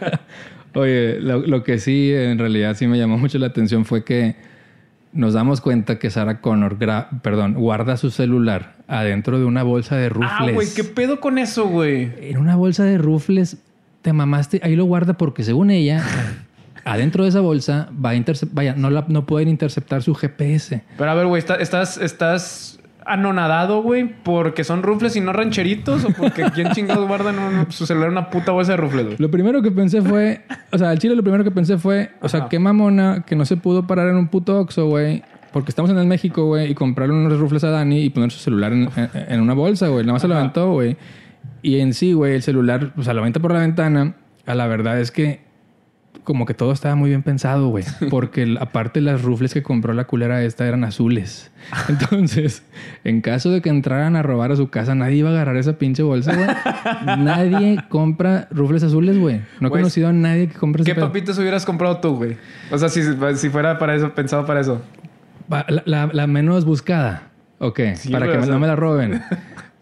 [0.73, 4.35] Oye, lo, que sí, en realidad sí me llamó mucho la atención fue que
[5.11, 6.77] nos damos cuenta que Sarah Connor,
[7.23, 10.31] perdón, guarda su celular adentro de una bolsa de rufles.
[10.31, 12.11] Ah, güey, ¿qué pedo con eso, güey?
[12.21, 13.57] En una bolsa de rufles,
[14.03, 16.03] te mamaste, ahí lo guarda porque según ella,
[16.87, 20.83] adentro de esa bolsa va a vaya, no, la, no pueden interceptar su GPS.
[20.97, 26.09] Pero a ver, güey, estás, estás anonadado, güey, porque son rufles y no rancheritos o
[26.09, 29.17] porque quién chingados guardan su celular en una puta bolsa de rufles, güey.
[29.19, 32.29] Lo primero que pensé fue, o sea, al chile lo primero que pensé fue, o
[32.29, 35.23] sea, qué mamona que no se pudo parar en un puto Oxxo, güey.
[35.51, 38.39] Porque estamos en el México, güey, y comprarle unos rufles a Dani y poner su
[38.39, 40.03] celular en, una bolsa, güey.
[40.03, 40.97] Nada más se lo aventó, güey.
[41.63, 44.13] Y en sí, güey, el celular, o sea, lo aventa por la ventana.
[44.45, 45.46] A la verdad es que
[46.27, 47.85] como que todo estaba muy bien pensado, güey.
[48.09, 51.51] Porque aparte las rufles que compró la culera esta eran azules.
[51.87, 52.63] Entonces,
[53.05, 55.77] en caso de que entraran a robar a su casa, nadie iba a agarrar esa
[55.77, 56.47] pinche bolsa, güey.
[57.19, 59.39] nadie compra rufles azules, güey.
[59.61, 62.35] No he conocido a nadie que compre ¿Qué papitos hubieras comprado tú, güey?
[62.71, 63.01] O sea, si,
[63.35, 64.81] si, fuera para eso, pensado para eso.
[65.85, 67.29] La, la, menos buscada.
[67.59, 67.79] Ok,
[68.11, 69.23] para que no me la roben.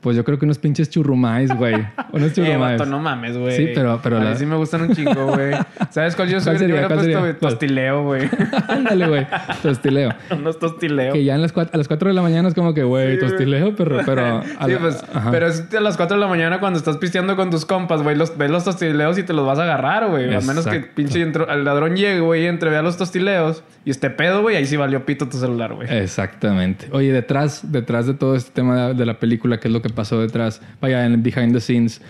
[0.06, 1.84] Pues yo creo que unos pinches churrumais, güey.
[2.12, 2.80] Unos eh, churrumais.
[2.80, 3.58] Eh, no mames, güey.
[3.58, 3.99] Sí, pero...
[4.03, 5.56] pero a mí sí me gustan un chingo, güey.
[5.89, 6.60] ¿Sabes cuál yo soy?
[6.60, 8.30] Yo hubiera puesto tostileo, güey.
[8.68, 9.28] Ándale, güey.
[9.64, 10.14] Tostileo.
[10.30, 11.12] unos tostileo.
[11.12, 13.76] Que ya en las a las 4 de la mañana es como que, güey, tostileo,
[13.76, 14.01] pero...
[14.06, 15.03] pero sí, pues...
[15.32, 18.16] Pero es a las 4 de la mañana cuando estás pisteando con tus compas, güey.
[18.16, 20.36] Los, ves los tostileos y te los vas a agarrar, güey.
[20.36, 24.12] A menos que pinche el ladrón llegue, güey, y entre vea los tostileos y este
[24.12, 24.56] pedo, güey.
[24.56, 25.88] Ahí sí valió pito tu celular, güey.
[25.89, 26.89] Exactamente.
[26.91, 30.22] Oye, detrás, detrás de todo este tema de la película, ¿qué es lo que pasó
[30.22, 32.02] detrás, vaya, en behind the scenes,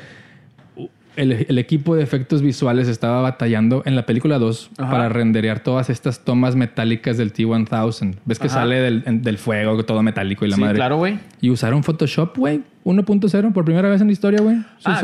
[1.16, 6.20] el, equipo de efectos visuales estaba batallando en la película 2 para renderear todas estas
[6.20, 8.16] tomas metálicas del T-1000.
[8.26, 10.76] ¿Ves que sale del, fuego todo metálico y la sí, madre?
[10.76, 11.20] claro, güey.
[11.42, 12.64] Y usaron Photoshop, güey.
[12.84, 14.58] 1.0 por primera vez en la historia, güey.
[14.84, 15.02] Ah,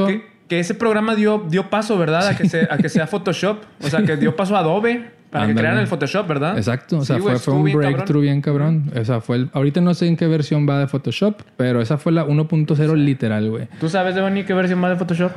[0.51, 2.27] que, ese programa dio, dio paso, ¿verdad?
[2.27, 3.63] A que, a que sea Photoshop.
[3.81, 6.57] O sea, que dio paso a Adobe para que crearan el Photoshop, ¿verdad?
[6.57, 6.97] Exacto.
[6.97, 8.91] O sea, fue, un breakthrough bien cabrón.
[8.93, 9.49] O sea, fue el...
[9.53, 13.49] Ahorita no sé en qué versión va de Photoshop, pero esa fue la 1.0 literal,
[13.49, 13.69] güey.
[13.79, 15.31] ¿Tú sabes, Devani, qué versión va de Photoshop?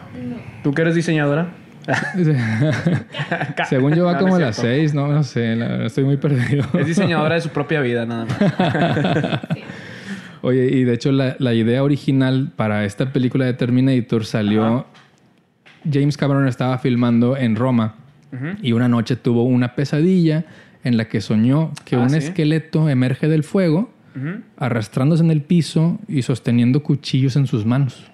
[0.64, 1.46] ¿Tú que eres diseñadora?
[3.68, 6.64] Según yo va como a las 6, no, no sé, estoy muy perdido.
[6.76, 9.40] es diseñadora de su propia vida, nada más.
[10.42, 14.86] Oye, y de hecho la, la, idea original para esta película de Terminator salió...
[15.90, 17.96] James Cameron estaba filmando en Roma
[18.62, 20.44] y una noche tuvo una pesadilla
[20.82, 23.90] en la que soñó que ah, un esqueleto emerge del fuego,
[24.56, 28.04] arrastrándose en el piso y sosteniendo cuchillos en sus manos.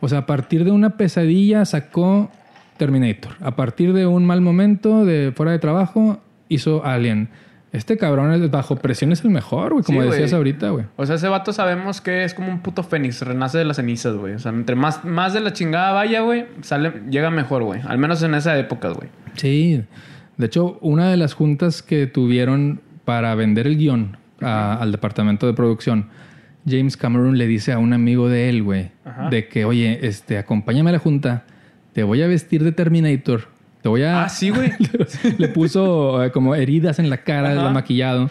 [0.00, 2.30] O sea, a partir de una pesadilla sacó
[2.78, 3.32] Terminator.
[3.40, 7.28] A partir de un mal momento de fuera de trabajo, hizo Alien.
[7.72, 10.86] Este cabrón bajo presión es el mejor, güey, como decías ahorita, güey.
[10.96, 14.16] O sea, ese vato sabemos que es como un puto fénix, renace de las cenizas,
[14.16, 14.34] güey.
[14.34, 17.82] O sea, entre más, más de la chingada vaya, güey, sale, llega mejor, güey.
[17.86, 19.08] Al menos en esa época, güey.
[19.34, 19.84] Sí.
[20.38, 25.52] De hecho, una de las juntas que tuvieron para vender el guion al departamento de
[25.52, 26.08] producción,
[26.66, 28.90] James Cameron le dice a un amigo de él, güey,
[29.30, 31.44] de que, oye, este, acompáñame a la junta,
[31.92, 33.48] te voy a vestir de Terminator,
[33.88, 34.24] te voy a...
[34.24, 34.72] Ah, sí, güey.
[35.38, 38.30] le puso eh, como heridas en la cara, lo maquillado.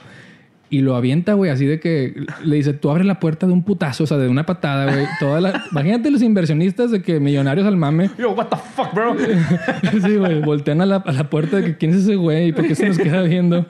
[0.70, 3.64] Y lo avienta, güey, así de que le dice, tú abres la puerta de un
[3.64, 5.06] putazo, o sea, de una patada, güey.
[5.20, 5.64] Toda la...
[5.72, 8.12] Imagínate los inversionistas de que millonarios al mame.
[8.20, 9.16] Yo, what the fuck, bro.
[10.06, 12.52] sí, güey, voltean a la, a la, puerta de que quién es ese güey y
[12.52, 13.66] por qué se nos queda viendo.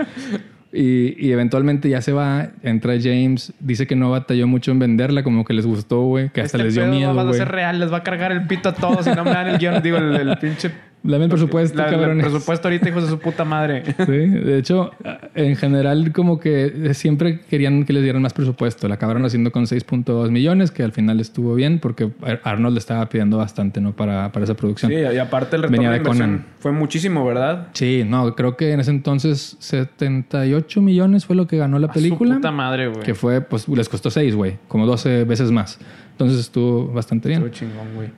[0.74, 5.24] Y, y, eventualmente ya se va, entra James, dice que no batalló mucho en venderla,
[5.24, 7.80] como que les gustó, güey, que hasta este les dio miedo, va a ser real,
[7.80, 9.98] les va a cargar el pito a todos y no me dan el guion, digo,
[9.98, 10.72] el, el pinche
[11.04, 13.84] Dame el presupuesto, El presupuesto ahorita, hijos de su puta madre.
[14.08, 14.92] Sí, de hecho,
[15.36, 18.88] en general, como que siempre querían que les dieran más presupuesto.
[18.88, 22.10] La acabaron haciendo con 6.2 millones, que al final estuvo bien, porque
[22.44, 23.94] Arnold le estaba pidiendo bastante, ¿no?
[23.94, 24.92] Para, para esa producción.
[24.92, 27.68] Sí, y aparte el retorno de, inversión fue muchísimo, ¿verdad?
[27.74, 32.36] Sí, no, creo que en ese entonces 78 millones fue lo que ganó la película.
[32.36, 33.04] Su puta madre, güey.
[33.04, 34.58] Que fue, pues, les costó 6, güey.
[34.68, 35.80] Como 12 veces más.
[36.12, 37.44] Entonces estuvo bastante bien.
[37.44, 38.10] Estuvo chingón, güey.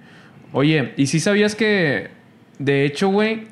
[0.52, 2.19] Oye, ¿y si sabías que
[2.60, 3.48] de hecho, güey,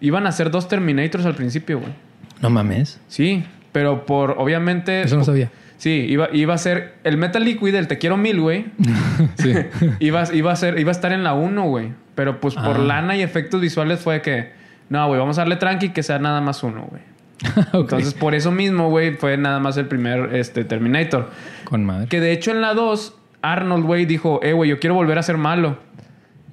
[0.00, 1.92] iban a ser dos Terminators al principio, güey.
[2.40, 3.00] No mames.
[3.08, 5.02] Sí, pero por, obviamente...
[5.02, 5.50] Eso no sabía.
[5.78, 8.66] Sí, iba, iba a ser el Metal Liquid, el Te Quiero Mil, güey.
[9.36, 9.52] sí.
[9.98, 11.92] iba, iba, a ser, iba a estar en la 1, güey.
[12.14, 12.78] Pero pues por ah.
[12.78, 14.52] lana y efectos visuales fue que...
[14.88, 17.02] No, güey, vamos a darle tranqui que sea nada más uno, güey.
[17.72, 21.30] Entonces, por eso mismo, güey, fue nada más el primer este, Terminator.
[21.64, 22.06] Con madre.
[22.08, 25.22] Que de hecho en la 2, Arnold, güey, dijo, eh, güey, yo quiero volver a
[25.22, 25.78] ser malo.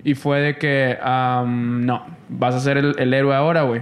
[0.03, 3.81] Y fue de que, no, vas a ser el, héroe ahora, güey.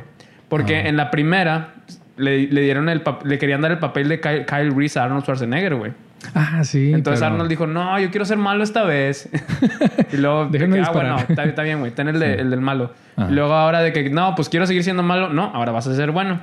[0.50, 0.88] Porque ah.
[0.88, 1.74] en la primera
[2.18, 5.94] le, dieron el le querían dar el papel de Kyle, Reese a Arnold Schwarzenegger, güey.
[6.36, 6.92] Ah, sí.
[6.94, 9.30] Entonces Arnold dijo, no, yo quiero ser malo esta vez.
[10.14, 12.94] y luego, Déjenme ah, bueno, está, bien, güey, ten el, del malo.
[13.18, 15.30] Y luego ahora de que, no, pues quiero seguir siendo malo.
[15.30, 16.42] No, ahora vas a ser bueno.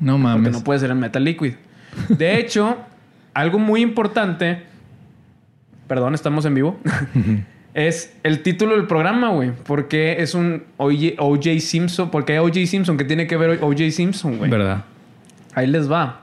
[0.00, 0.42] No mames.
[0.42, 1.54] Porque no puedes ser el Metal Liquid.
[2.08, 2.78] De hecho,
[3.34, 4.64] algo muy importante.
[5.86, 6.80] Perdón, estamos en vivo
[7.76, 9.52] es el título del programa, güey.
[9.52, 12.10] Porque es un OJ, Simpson.
[12.10, 12.96] Porque hay OJ Simpson.
[12.96, 14.50] que tiene que ver OJ Simpson, güey?
[14.50, 14.84] ¿Verdad?
[15.54, 16.22] Ahí les va.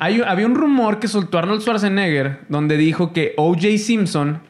[0.00, 4.40] Hay, había un rumor que soltó Arnold Schwarzenegger donde dijo que OJ Simpson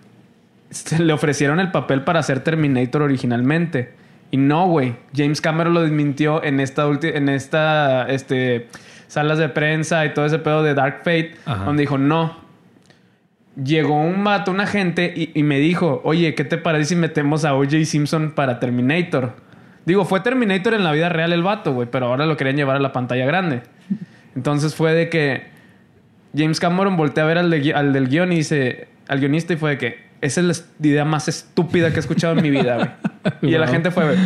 [0.71, 3.93] se le ofrecieron el papel para hacer Terminator originalmente.
[4.31, 4.97] Y no, güey.
[5.15, 8.69] James Cameron lo desmintió en esta en esta este,
[9.09, 11.35] salas de prensa y todo ese pedo de Dark Fate,
[11.67, 12.42] donde dijo, no,
[13.57, 17.55] llegó un vato, un agente, y, me dijo, oye, ¿qué te parece si metemos a
[17.55, 19.35] OJ Simpson para Terminator?
[19.85, 22.77] Digo, fue Terminator en la vida real el vato, güey, pero ahora lo querían llevar
[22.77, 23.63] a la pantalla grande.
[24.37, 25.45] Entonces fue de que
[26.37, 29.79] James Cameron voltea a ver al, del guion y dice, al guionista y fue de
[29.79, 32.89] que, esa es la idea más estúpida que he escuchado en mi vida, güey.
[33.43, 34.17] Y la gente fue,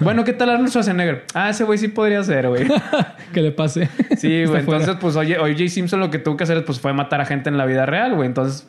[0.00, 1.24] bueno, ¿qué tal Arnold Schwarzenegger?
[1.34, 2.66] Ah, ese güey sí podría ser, güey.
[3.34, 3.90] que le pase.
[4.16, 4.60] Sí, güey.
[4.60, 7.50] Entonces, pues, oye, oye, Simpson lo que tuvo que hacer pues, fue matar a gente
[7.50, 8.26] en la vida real, güey.
[8.26, 8.66] Entonces,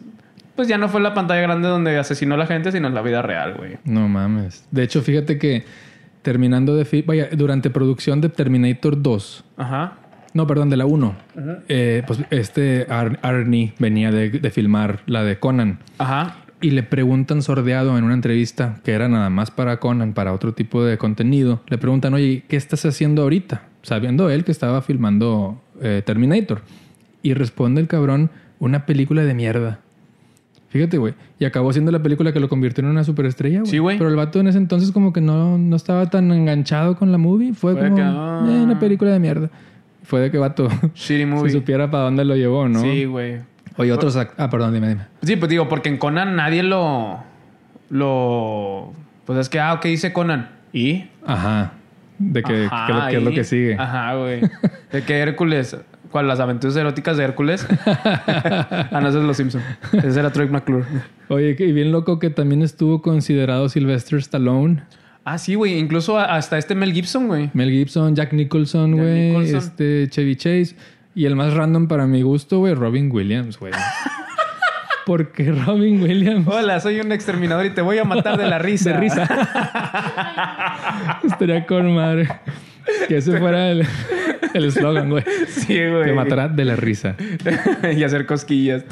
[0.58, 3.02] pues ya no fue la pantalla grande donde asesinó a la gente, sino en la
[3.02, 3.78] vida real, güey.
[3.86, 4.66] No mames.
[4.72, 5.64] De hecho, fíjate que
[6.22, 7.04] terminando de...
[7.06, 9.46] Vaya, durante producción de Terminator 2.
[9.56, 10.00] Ajá.
[10.34, 11.16] No, perdón, de la 1.
[11.70, 15.80] Eh, pues este Arnie venía de, de, filmar la de Conan.
[15.98, 16.36] Ajá.
[16.60, 20.54] Y le preguntan sordeado en una entrevista, que era nada más para Conan, para otro
[20.54, 21.62] tipo de contenido.
[21.68, 23.64] Le preguntan, oye, ¿qué estás haciendo ahorita?
[23.84, 26.62] Sabiendo él que estaba filmando eh, Terminator.
[27.22, 29.82] Y responde el cabrón, una película de mierda.
[30.70, 31.14] Fíjate, güey.
[31.40, 33.72] Y acabó siendo la película que lo convirtió en una superestrella, güey.
[33.72, 33.98] Sí, güey.
[33.98, 37.18] Pero el vato en ese entonces como que no, no estaba tan enganchado con la
[37.18, 37.54] movie.
[37.54, 38.46] Fue, como ah.
[38.50, 39.50] eh, una película de mierda.
[40.04, 41.52] Fue de que vato Shitty movie.
[41.52, 42.82] supiera para dónde lo llevó, ¿no?
[42.82, 43.40] Sí, güey.
[43.78, 44.16] Oye, otros...
[44.16, 45.02] Ah, perdón, dime, dime.
[45.22, 47.24] Sí, pues digo, porque en Conan nadie lo...
[47.90, 48.94] Lo...
[49.26, 50.50] Pues es que, ah, ok, dice Conan.
[50.74, 51.06] ¿Y?
[51.26, 51.74] Ajá.
[52.18, 52.68] De que,
[53.10, 53.76] ¿qué es lo que sigue.
[53.78, 54.42] Ajá, güey.
[54.92, 55.78] De que Hércules...
[56.12, 56.28] ¿Cuál?
[56.28, 57.68] ¿Las aventuras eróticas de Hércules?
[57.86, 59.62] ah, no, ese es Los Simpson.
[59.92, 60.86] Ese era Troy McClure.
[61.28, 64.84] Oye, y bien loco que también estuvo considerado Sylvester Stallone.
[65.26, 65.78] Ah, sí, güey.
[65.78, 67.50] Incluso hasta este Mel Gibson, güey.
[67.54, 69.36] Mel Gibson, Jack Nicholson, güey.
[69.54, 70.76] Este Chevy Chase.
[71.18, 73.74] Y el más random para mi gusto, güey, Robin Williams, güey.
[75.08, 76.48] Porque Robin Williams.
[76.48, 78.92] Hola, soy un exterminador y te voy a matar de la risa.
[78.92, 79.24] De risa.
[81.24, 82.28] Estaría con madre.
[83.08, 83.88] Que ese fuera el
[84.54, 85.24] eslogan, güey.
[85.48, 86.06] Sí, güey.
[86.06, 87.16] Te matará de la risa.
[87.96, 88.86] y hacer cosquillas.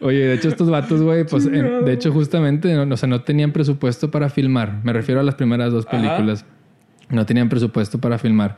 [0.00, 3.50] Oye, de hecho, estos vatos, güey, pues de hecho, justamente, no, o sea, no tenían
[3.50, 4.84] presupuesto para filmar.
[4.84, 6.44] Me refiero a las primeras dos películas.
[7.08, 8.56] No tenían presupuesto para filmar.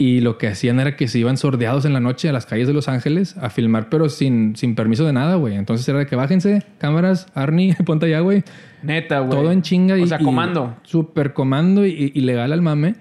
[0.00, 2.66] Y lo que hacían era que se iban sordeados en la noche a las calles
[2.66, 5.56] de Los Ángeles a filmar, pero sin, sin permiso de nada, güey.
[5.56, 8.42] Entonces era de que bájense, cámaras, Arnie, ponte allá, güey.
[8.82, 9.38] Neta, güey.
[9.38, 9.96] Todo en chinga.
[10.02, 10.74] O sea, comando.
[10.84, 12.94] Súper comando y, y, legal al mame.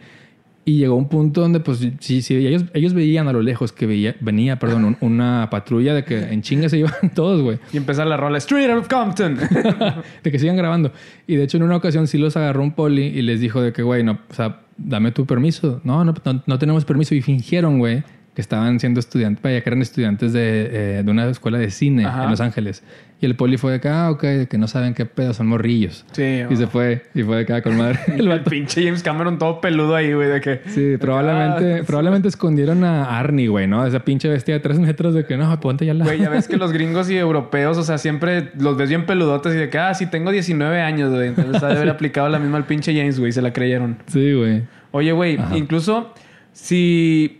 [0.70, 3.88] Y llegó un punto donde, pues, sí, sí, ellos, ellos veían a lo lejos que
[3.88, 7.58] veía, venía, perdón, una patrulla de que en chinga se iban todos, güey.
[7.74, 9.40] Y empezar la rola Street of Compton.
[10.24, 10.92] de que sigan grabando.
[11.26, 13.74] Y de hecho, en una ocasión sí los agarró un poli y les dijo de
[13.74, 15.82] que, güey, no, o sea, dame tu permiso.
[15.84, 16.14] No, no,
[16.46, 17.16] no, tenemos permiso.
[17.16, 18.04] Y fingieron, güey,
[18.40, 22.04] que estaban siendo estudiantes, vaya, que eran estudiantes de, eh, de una escuela de cine
[22.04, 22.84] en Los Ángeles.
[23.20, 26.06] Y el poli fue de acá, ah, ok, que no saben qué pedo, son morrillos.
[26.14, 26.44] Sí.
[26.50, 28.00] Y se fue, y fue de acá con madre.
[28.18, 30.62] el, pinche James Cameron todo peludo ahí, güey, de que.
[30.68, 33.86] Sí, probablemente, ah, probablemente escondieron a Arnie, güey, ¿no?
[33.86, 36.06] Esa pinche bestia de tres metros de que no, ponte ya la.
[36.06, 39.54] Güey, ya ves que los gringos y europeos, o sea, siempre los ves bien peludotes
[39.54, 41.28] y de que, ah, sí, tengo 19 años, güey.
[41.28, 43.98] Entonces, ha de haber aplicado la misma al pinche James, güey, se la creyeron.
[44.08, 44.64] Sí, güey.
[44.92, 46.14] Oye, güey, incluso
[46.54, 47.39] si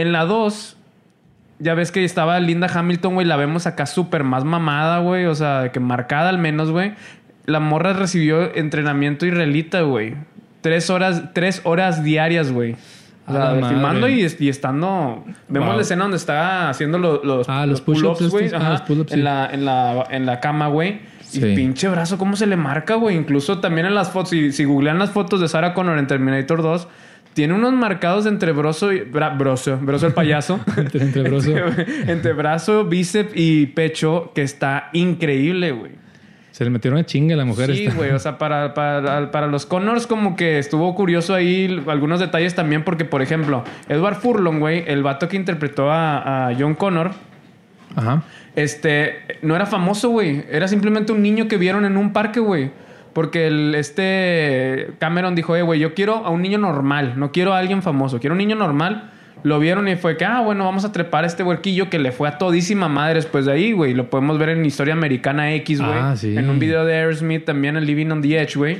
[0.00, 0.76] en la 2
[1.58, 5.34] ya ves que estaba Linda Hamilton, güey, la vemos acá súper más mamada, güey, o
[5.34, 6.92] sea, que marcada al menos, güey.
[7.46, 10.14] La morra recibió entrenamiento israelita, güey.
[10.60, 12.76] Tres horas, tres horas diarias, güey.
[13.26, 15.24] O sea, filmando y, estando.
[15.48, 18.50] Vemos la escena donde está haciendo los, ah, los, push-ups, güey.
[18.54, 21.00] Ah, en, la, en, la, en la cama, güey.
[21.32, 23.16] Y pinche brazo, ¿cómo se le marca, güey?
[23.16, 26.62] Incluso también en las fotos, si, si googlean las fotos de Sarah Connor en Terminator
[26.62, 26.88] 2,
[27.34, 29.00] tiene unos marcados entre broso y.
[29.00, 30.60] broso, broso el payaso.
[30.76, 31.52] entre, broso.
[32.06, 35.92] entre, brazo, bíceps y pecho, que está increíble, güey.
[36.50, 37.72] Se le metieron a chinga a la mujer.
[37.72, 38.10] Sí, güey.
[38.10, 42.82] O sea, para, para, para, los Connors, como que estuvo curioso ahí algunos detalles también,
[42.82, 47.12] porque, por ejemplo, Edward Furlong, güey, el vato que interpretó a, a John Connor.
[47.94, 48.24] Ajá.
[48.56, 50.44] Este, no era famoso, güey.
[50.50, 52.72] Era simplemente un niño que vieron en un parque, güey.
[53.12, 57.54] Porque el, este Cameron dijo, eh, güey, yo quiero a un niño normal, no quiero
[57.54, 59.10] a alguien famoso, quiero un niño normal.
[59.44, 62.10] Lo vieron y fue que, ah, bueno, vamos a trepar a este huerquillo que le
[62.10, 63.94] fue a todísima madre después de ahí, güey.
[63.94, 65.92] Lo podemos ver en Historia Americana X, güey.
[65.94, 68.78] Ah, en un video de Aerosmith también, en Living on the Edge, güey.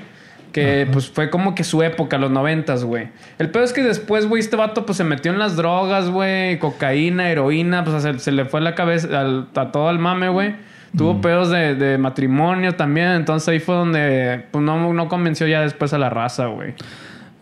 [0.52, 3.08] Que pues fue como que su época, los noventas, güey.
[3.38, 6.58] El peor es que después, güey, este vato pues se metió en las drogas, güey.
[6.58, 9.08] Cocaína, heroína, pues se, se le fue la cabeza
[9.54, 10.54] a todo el mame, güey.
[10.96, 15.92] Tuvo pedos de, matrimonio también, entonces ahí fue donde pues, no, no convenció ya después
[15.92, 16.74] a la raza, güey.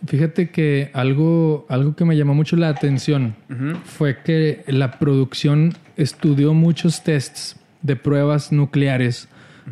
[0.05, 3.35] Fíjate que algo, algo que me llamó mucho la atención
[3.83, 9.27] fue que la producción estudió muchos tests de pruebas nucleares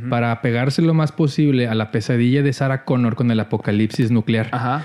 [0.10, 4.50] para apegarse lo más posible a la pesadilla de Sarah Connor con el apocalipsis nuclear.
[4.52, 4.84] Ajá.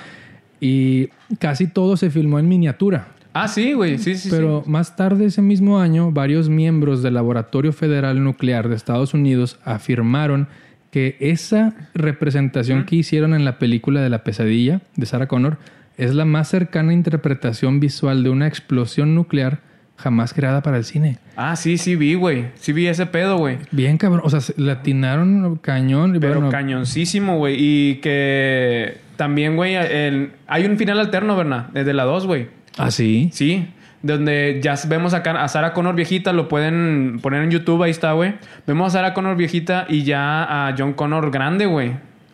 [0.61, 3.09] Y casi todo se filmó en miniatura.
[3.33, 4.29] Ah, sí, güey, sí, sí.
[4.31, 9.59] Pero más tarde ese mismo año, varios miembros del Laboratorio Federal Nuclear de Estados Unidos
[9.65, 10.49] afirmaron
[10.91, 15.59] que esa representación que hicieron en la película de la pesadilla de Sarah Connor
[15.97, 19.61] es la más cercana interpretación visual de una explosión nuclear
[19.97, 21.19] jamás creada para el cine.
[21.37, 22.47] Ah, sí, sí vi, güey.
[22.55, 23.59] Sí vi ese pedo, güey.
[23.71, 24.23] Bien, cabrón.
[24.25, 26.17] O sea, latinaron cañón.
[26.19, 27.57] Pero cañoncísimo, güey.
[27.59, 31.69] Y que también, güey, hay un final alterno, ¿verdad?
[31.75, 32.49] Desde la 2, güey.
[32.79, 33.31] ¿Ah, sí?
[33.33, 33.69] Sí.
[34.03, 38.13] donde ya vemos a, a Sarah Connor viejita, lo pueden poner en YouTube, ahí está,
[38.13, 38.35] güey.
[38.67, 41.93] Vemos a Sarah Connor viejita y ya a John Connor grande, güey.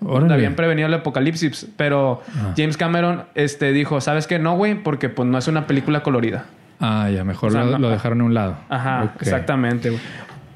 [0.09, 2.55] Habían prevenido el apocalipsis, pero ah.
[2.57, 4.39] James Cameron este, dijo, ¿sabes qué?
[4.39, 6.47] No, güey, porque pues no es una película colorida.
[6.81, 8.59] Ah, ya, mejor lo, dejaron a un lado.
[8.69, 10.03] Ajá, exactamente, güey.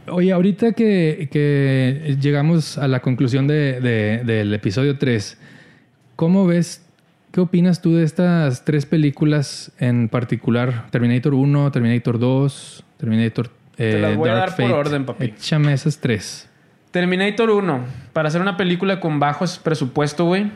[0.09, 5.39] Oye, ahorita que, que, llegamos a la conclusión de, del episodio 3,
[6.17, 6.85] ¿cómo ves,
[7.33, 10.87] qué opinas tú de estas tres películas en particular?
[10.91, 13.51] Terminator 1, Terminator 2, Terminator...
[13.79, 15.25] Eh, Te las voy a dar por orden, papi.
[15.27, 16.49] Échame esas tres.
[16.91, 20.51] Terminator 1, para hacer una película con bajos presupuesto, güey.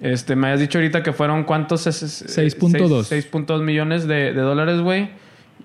[0.00, 1.86] Este, me has dicho ahorita que fueron cuántos...
[1.86, 3.30] 6.2.
[3.30, 5.10] 6.2 millones de, de dólares, güey.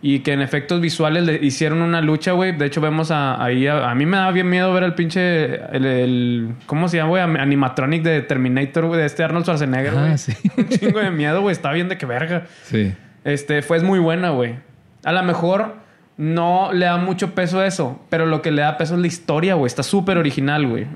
[0.02, 2.54] Y que en efectos visuales le hicieron una lucha, güey.
[2.54, 3.68] De hecho, vemos a, ahí.
[3.68, 5.56] A, mí me da bien miedo ver el pinche.
[5.76, 7.22] El, ¿Cómo se llama, güey?
[7.22, 9.02] Animatronic de Terminator, güey.
[9.02, 10.12] De este Arnold Schwarzenegger, güey.
[10.14, 10.34] Ah, sí.
[10.58, 11.52] Un chingo de miedo, güey.
[11.52, 12.46] Está bien de que verga.
[12.64, 12.94] Sí.
[13.26, 14.56] Este, fue muy buena, güey.
[15.04, 15.76] A lo mejor
[16.16, 18.02] no le da mucho peso a eso.
[18.10, 19.68] Pero lo que le da peso es la historia, güey.
[19.68, 20.88] Está súper original, güey.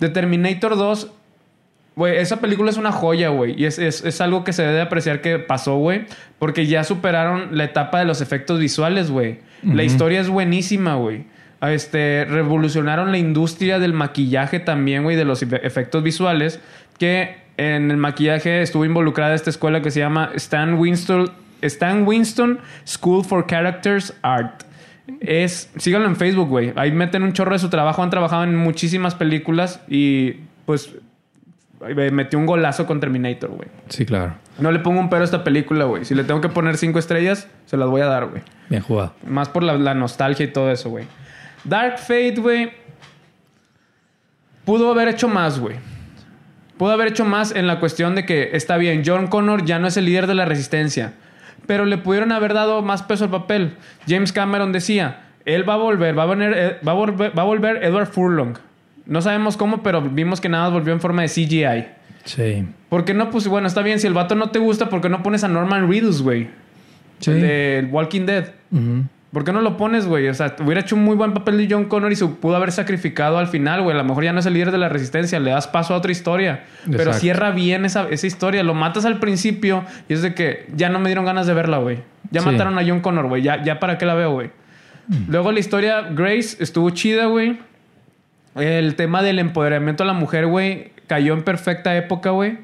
[0.00, 1.12] De Terminator 2
[2.00, 3.54] Güey, esa película es una joya, güey.
[3.60, 6.06] Y es, algo que se debe apreciar que pasó, güey.
[6.38, 9.40] Porque ya superaron la etapa de los efectos visuales, güey.
[9.62, 11.26] La historia es buenísima, güey.
[11.60, 16.58] Este, revolucionaron la industria del maquillaje también, güey, de los efectos visuales.
[16.96, 21.30] Que en el maquillaje estuvo involucrada esta escuela que se llama Stan Winston,
[21.60, 24.62] Stan Winston School for Characters Art.
[25.20, 26.72] Es, síganlo en Facebook, güey.
[26.76, 28.02] Ahí meten un chorro de su trabajo.
[28.02, 30.94] Han trabajado en muchísimas películas y pues
[32.12, 33.68] metió un golazo con Terminator, güey.
[33.88, 34.34] Sí, claro.
[34.58, 36.04] No le pongo un pero a esta película, güey.
[36.04, 38.42] Si le tengo que poner cinco estrellas, se las voy a dar, güey.
[38.68, 39.14] Bien jugado.
[39.26, 41.06] Más por la, nostalgia y todo eso, güey.
[41.64, 42.72] Dark Fate, güey.
[44.64, 45.76] Pudo haber hecho más, güey.
[46.76, 49.86] Pudo haber hecho más en la cuestión de que está bien, John Connor ya no
[49.86, 51.14] es el líder de la resistencia.
[51.66, 53.76] Pero le pudieron haber dado más peso al papel.
[54.06, 57.46] James Cameron decía: él va a volver, va a, eh, va a, volver, va a
[57.46, 58.56] volver Edward Furlong.
[59.06, 61.86] No sabemos cómo, pero vimos que nada más volvió en forma de CGI.
[62.24, 62.66] Sí.
[62.88, 63.30] ¿Por qué no?
[63.30, 63.98] Pues bueno, está bien.
[63.98, 66.48] Si el vato no te gusta, ¿por qué no pones a Norman Reedus, güey?
[67.18, 67.32] Sí.
[67.32, 68.46] de Walking Dead.
[69.32, 70.26] ¿Por qué no lo pones, güey?
[70.28, 72.72] O sea, hubiera hecho un muy buen papel de John Connor y se pudo haber
[72.72, 73.94] sacrificado al final, güey.
[73.94, 75.98] A lo mejor ya no es el líder de la resistencia, le das paso a
[75.98, 76.64] otra historia.
[76.90, 78.64] Pero cierra bien esa, esa, historia.
[78.64, 81.78] Lo matas al principio y es de que ya no me dieron ganas de verla,
[81.78, 81.98] güey.
[82.32, 83.42] Ya mataron a John Connor, güey.
[83.42, 84.50] Ya, ya para qué la veo, güey.
[85.06, 85.30] Mm.
[85.30, 87.58] Luego la historia Grace estuvo chida, güey.
[88.60, 92.58] El tema del empoderamiento a la mujer, güey, cayó en perfecta época, güey.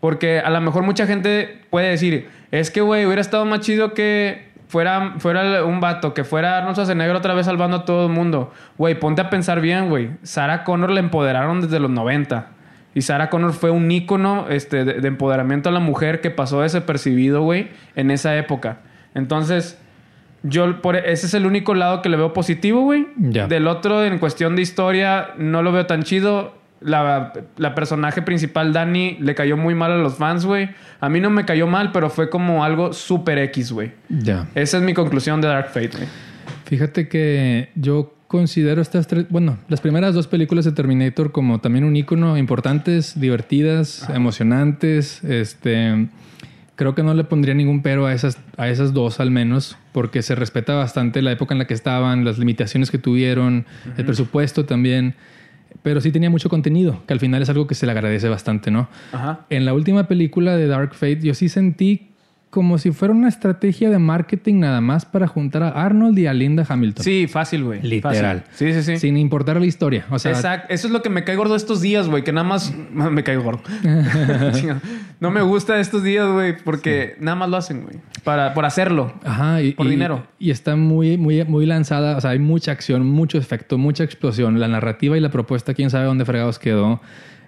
[0.00, 3.94] Porque a lo mejor mucha gente puede decir, es que, güey, hubiera estado más chido
[3.94, 8.12] que fuera, fuera un vato, que fuera Arnold Schwarzenegger otra vez salvando a todo el
[8.12, 8.52] mundo.
[8.78, 10.10] Güey, ponte a pensar bien, güey.
[10.22, 12.48] Sarah Connor la empoderaron desde los 90.
[12.94, 16.60] Y Sarah Connor fue un ícono este, de, de empoderamiento a la mujer que pasó
[16.60, 18.78] desapercibido, güey, en esa época.
[19.14, 19.81] Entonces,
[20.42, 23.06] yo, por, ese es el único lado que le veo positivo, güey.
[23.16, 26.54] Del otro, en cuestión de historia, no lo veo tan chido.
[26.80, 27.32] La,
[27.76, 30.70] personaje principal, Dani, le cayó muy mal a los fans, güey.
[31.00, 33.92] A mí no me cayó mal, pero fue como algo super X, güey.
[34.08, 34.48] Ya.
[34.54, 36.08] Esa es mi conclusión de Dark Fate, güey.
[36.64, 41.84] Fíjate que yo considero estas tres, bueno, las primeras dos películas de Terminator como también
[41.84, 46.08] un icono importantes, divertidas, emocionantes, este
[46.76, 50.22] creo que no le pondría ningún pero a esas, a esas dos al menos, porque
[50.22, 53.66] se respeta bastante la época en la que estaban, las limitaciones que tuvieron,
[53.96, 55.14] el presupuesto también.
[55.82, 58.70] Pero sí tenía mucho contenido, que al final es algo que se le agradece bastante,
[58.70, 58.88] ¿no?
[59.50, 62.11] En la última película de Dark Fate, yo sí sentí
[62.52, 66.34] como si fuera una estrategia de marketing nada más para juntar a Arnold y a
[66.34, 67.02] Linda Hamilton.
[67.02, 67.80] Sí, fácil, güey.
[67.80, 68.44] Literal.
[68.52, 68.98] Sí, sí, sí.
[68.98, 70.04] Sin importar la historia.
[70.10, 70.66] O sea, Exacto.
[70.68, 72.24] Eso es lo que me cae gordo estos días, güey.
[72.24, 73.62] Que nada más me cae gordo.
[75.20, 77.96] no me gusta estos días, güey, porque nada más lo hacen, güey.
[78.22, 79.14] Para, por hacerlo.
[79.24, 79.62] Ajá.
[79.62, 80.26] Y, por dinero.
[80.38, 82.18] Y está muy, muy, muy lanzada.
[82.18, 84.60] O sea, hay mucha acción, mucho efecto, mucha explosión.
[84.60, 87.00] La narrativa y la propuesta, quién sabe dónde fregados quedó.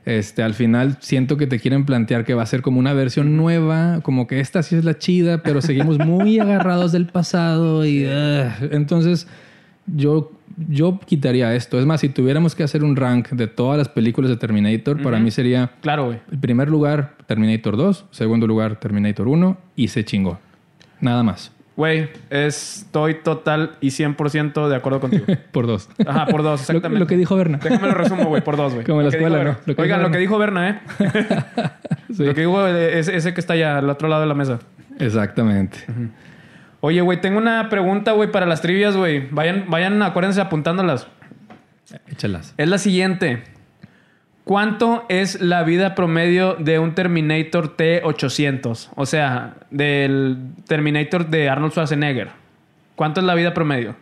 [0.05, 3.37] Este, al final siento que te quieren plantear que va a ser como una versión
[3.37, 8.05] nueva, como que esta sí es la chida, pero seguimos muy agarrados del pasado y
[8.07, 9.27] ah, entonces
[9.87, 10.31] yo
[10.69, 11.79] yo quitaría esto.
[11.79, 15.19] Es más, si tuviéramos que hacer un rank de todas las películas de Terminator, para
[15.19, 16.21] mí sería Claro, güey.
[16.31, 20.39] El primer lugar Terminator 2, segundo lugar Terminator 1 y se chingó.
[21.01, 21.54] Nada más.
[21.77, 25.25] Güey, estoy total y 100% de acuerdo contigo.
[25.51, 25.89] por dos.
[26.07, 27.01] Ajá, por dos, exactamente.
[27.01, 27.59] lo, que dijo Berna.
[27.63, 28.87] Déjame lo resumo, güey, por dos, güey.
[28.87, 29.57] Como en la escuela, ¿no?
[29.67, 30.81] Lo Oigan, lo que dijo Berna, ¿eh?
[32.17, 34.61] Lo que dijo ese, que está allá al otro lado de la mesa.
[35.01, 35.79] Exactamente.
[36.81, 39.29] Oye, güey, tengo una pregunta, güey, para las trivias, güey.
[39.31, 41.09] Vayan, vayan, acuérdense apuntándolas.
[42.07, 42.55] Échalas.
[42.57, 43.43] Es la siguiente.
[44.45, 48.91] ¿Cuánto es la vida promedio de un Terminator T800?
[48.95, 50.37] O sea, del
[50.69, 52.29] Terminator de Arnold Schwarzenegger.
[52.95, 53.97] ¿Cuánto es la vida promedio?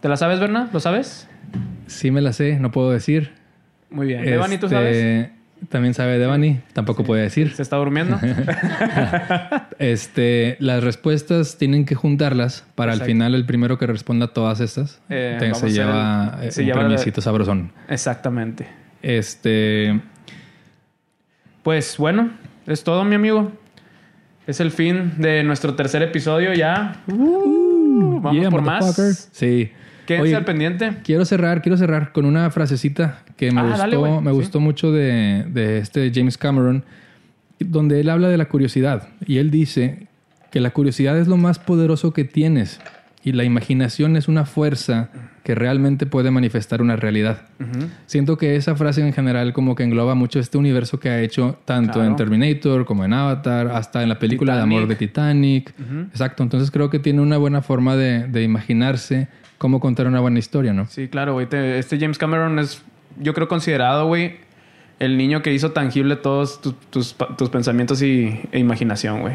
[0.00, 0.68] ¿Te la sabes, Berna?
[0.72, 1.28] ¿Lo sabes?
[1.86, 3.32] Sí me la sé, no puedo decir.
[3.90, 4.24] Muy bien.
[4.24, 4.96] Devani, ¿tú sabes?
[4.96, 5.32] Este,
[5.68, 7.54] también sabe Devani, tampoco puede decir.
[7.54, 8.18] ¿Se está durmiendo?
[9.78, 15.00] este, las respuestas tienen que juntarlas para al final el primero que responda todas estas
[15.08, 17.72] eh, se lleva el, se un lleva sabrosón.
[17.88, 18.83] Exactamente.
[19.04, 20.00] Este.
[21.62, 22.30] Pues bueno,
[22.66, 23.52] es todo, mi amigo.
[24.46, 27.02] Es el fin de nuestro tercer episodio ya.
[27.06, 29.28] Uh, vamos por más.
[29.32, 29.70] Sí.
[30.06, 30.96] Quédense al pendiente.
[31.02, 35.44] Quiero cerrar, quiero cerrar con una frasecita que me ah, gustó, me gustó mucho de,
[35.48, 36.84] de este James Cameron,
[37.58, 39.08] donde él habla de la curiosidad.
[39.26, 40.08] Y él dice
[40.50, 42.80] que la curiosidad es lo más poderoso que tienes.
[43.22, 45.10] Y la imaginación es una fuerza
[45.44, 47.42] que realmente puede manifestar una realidad.
[48.06, 51.58] Siento que esa frase en general como que engloba mucho este universo que ha hecho
[51.66, 55.74] tanto en Terminator como en Avatar, hasta en la película de amor de Titanic.
[56.10, 59.28] Exacto, entonces creo que tiene una buena forma de, imaginarse
[59.58, 60.86] cómo contar una buena historia, ¿no?
[60.86, 61.46] Sí, claro, güey.
[61.52, 62.82] Este James Cameron es,
[63.20, 64.36] yo creo, considerado, güey,
[64.98, 67.14] el niño que hizo tangible todos tus,
[67.50, 69.34] pensamientos y, e imaginación, güey.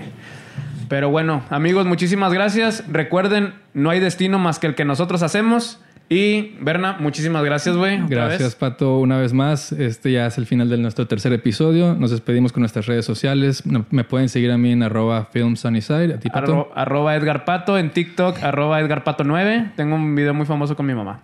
[0.87, 2.83] Pero bueno, amigos, muchísimas gracias.
[2.87, 5.79] Recuerden, no hay destino más que el que nosotros hacemos.
[6.11, 7.99] Y Berna, muchísimas gracias, güey.
[8.07, 9.71] Gracias, Pato, una vez más.
[9.71, 11.93] Este ya es el final de nuestro tercer episodio.
[11.93, 13.63] Nos despedimos con nuestras redes sociales.
[13.91, 16.15] Me pueden seguir a mí en arroba filmsunnyside.
[16.15, 16.71] ¿A ti, Pato?
[16.73, 19.73] arroba Edgar Pato en TikTok, arroba Edgar Pato 9.
[19.75, 21.21] Tengo un video muy famoso con mi mamá.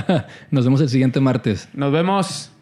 [0.52, 1.68] Nos vemos el siguiente martes.
[1.74, 2.52] Nos vemos.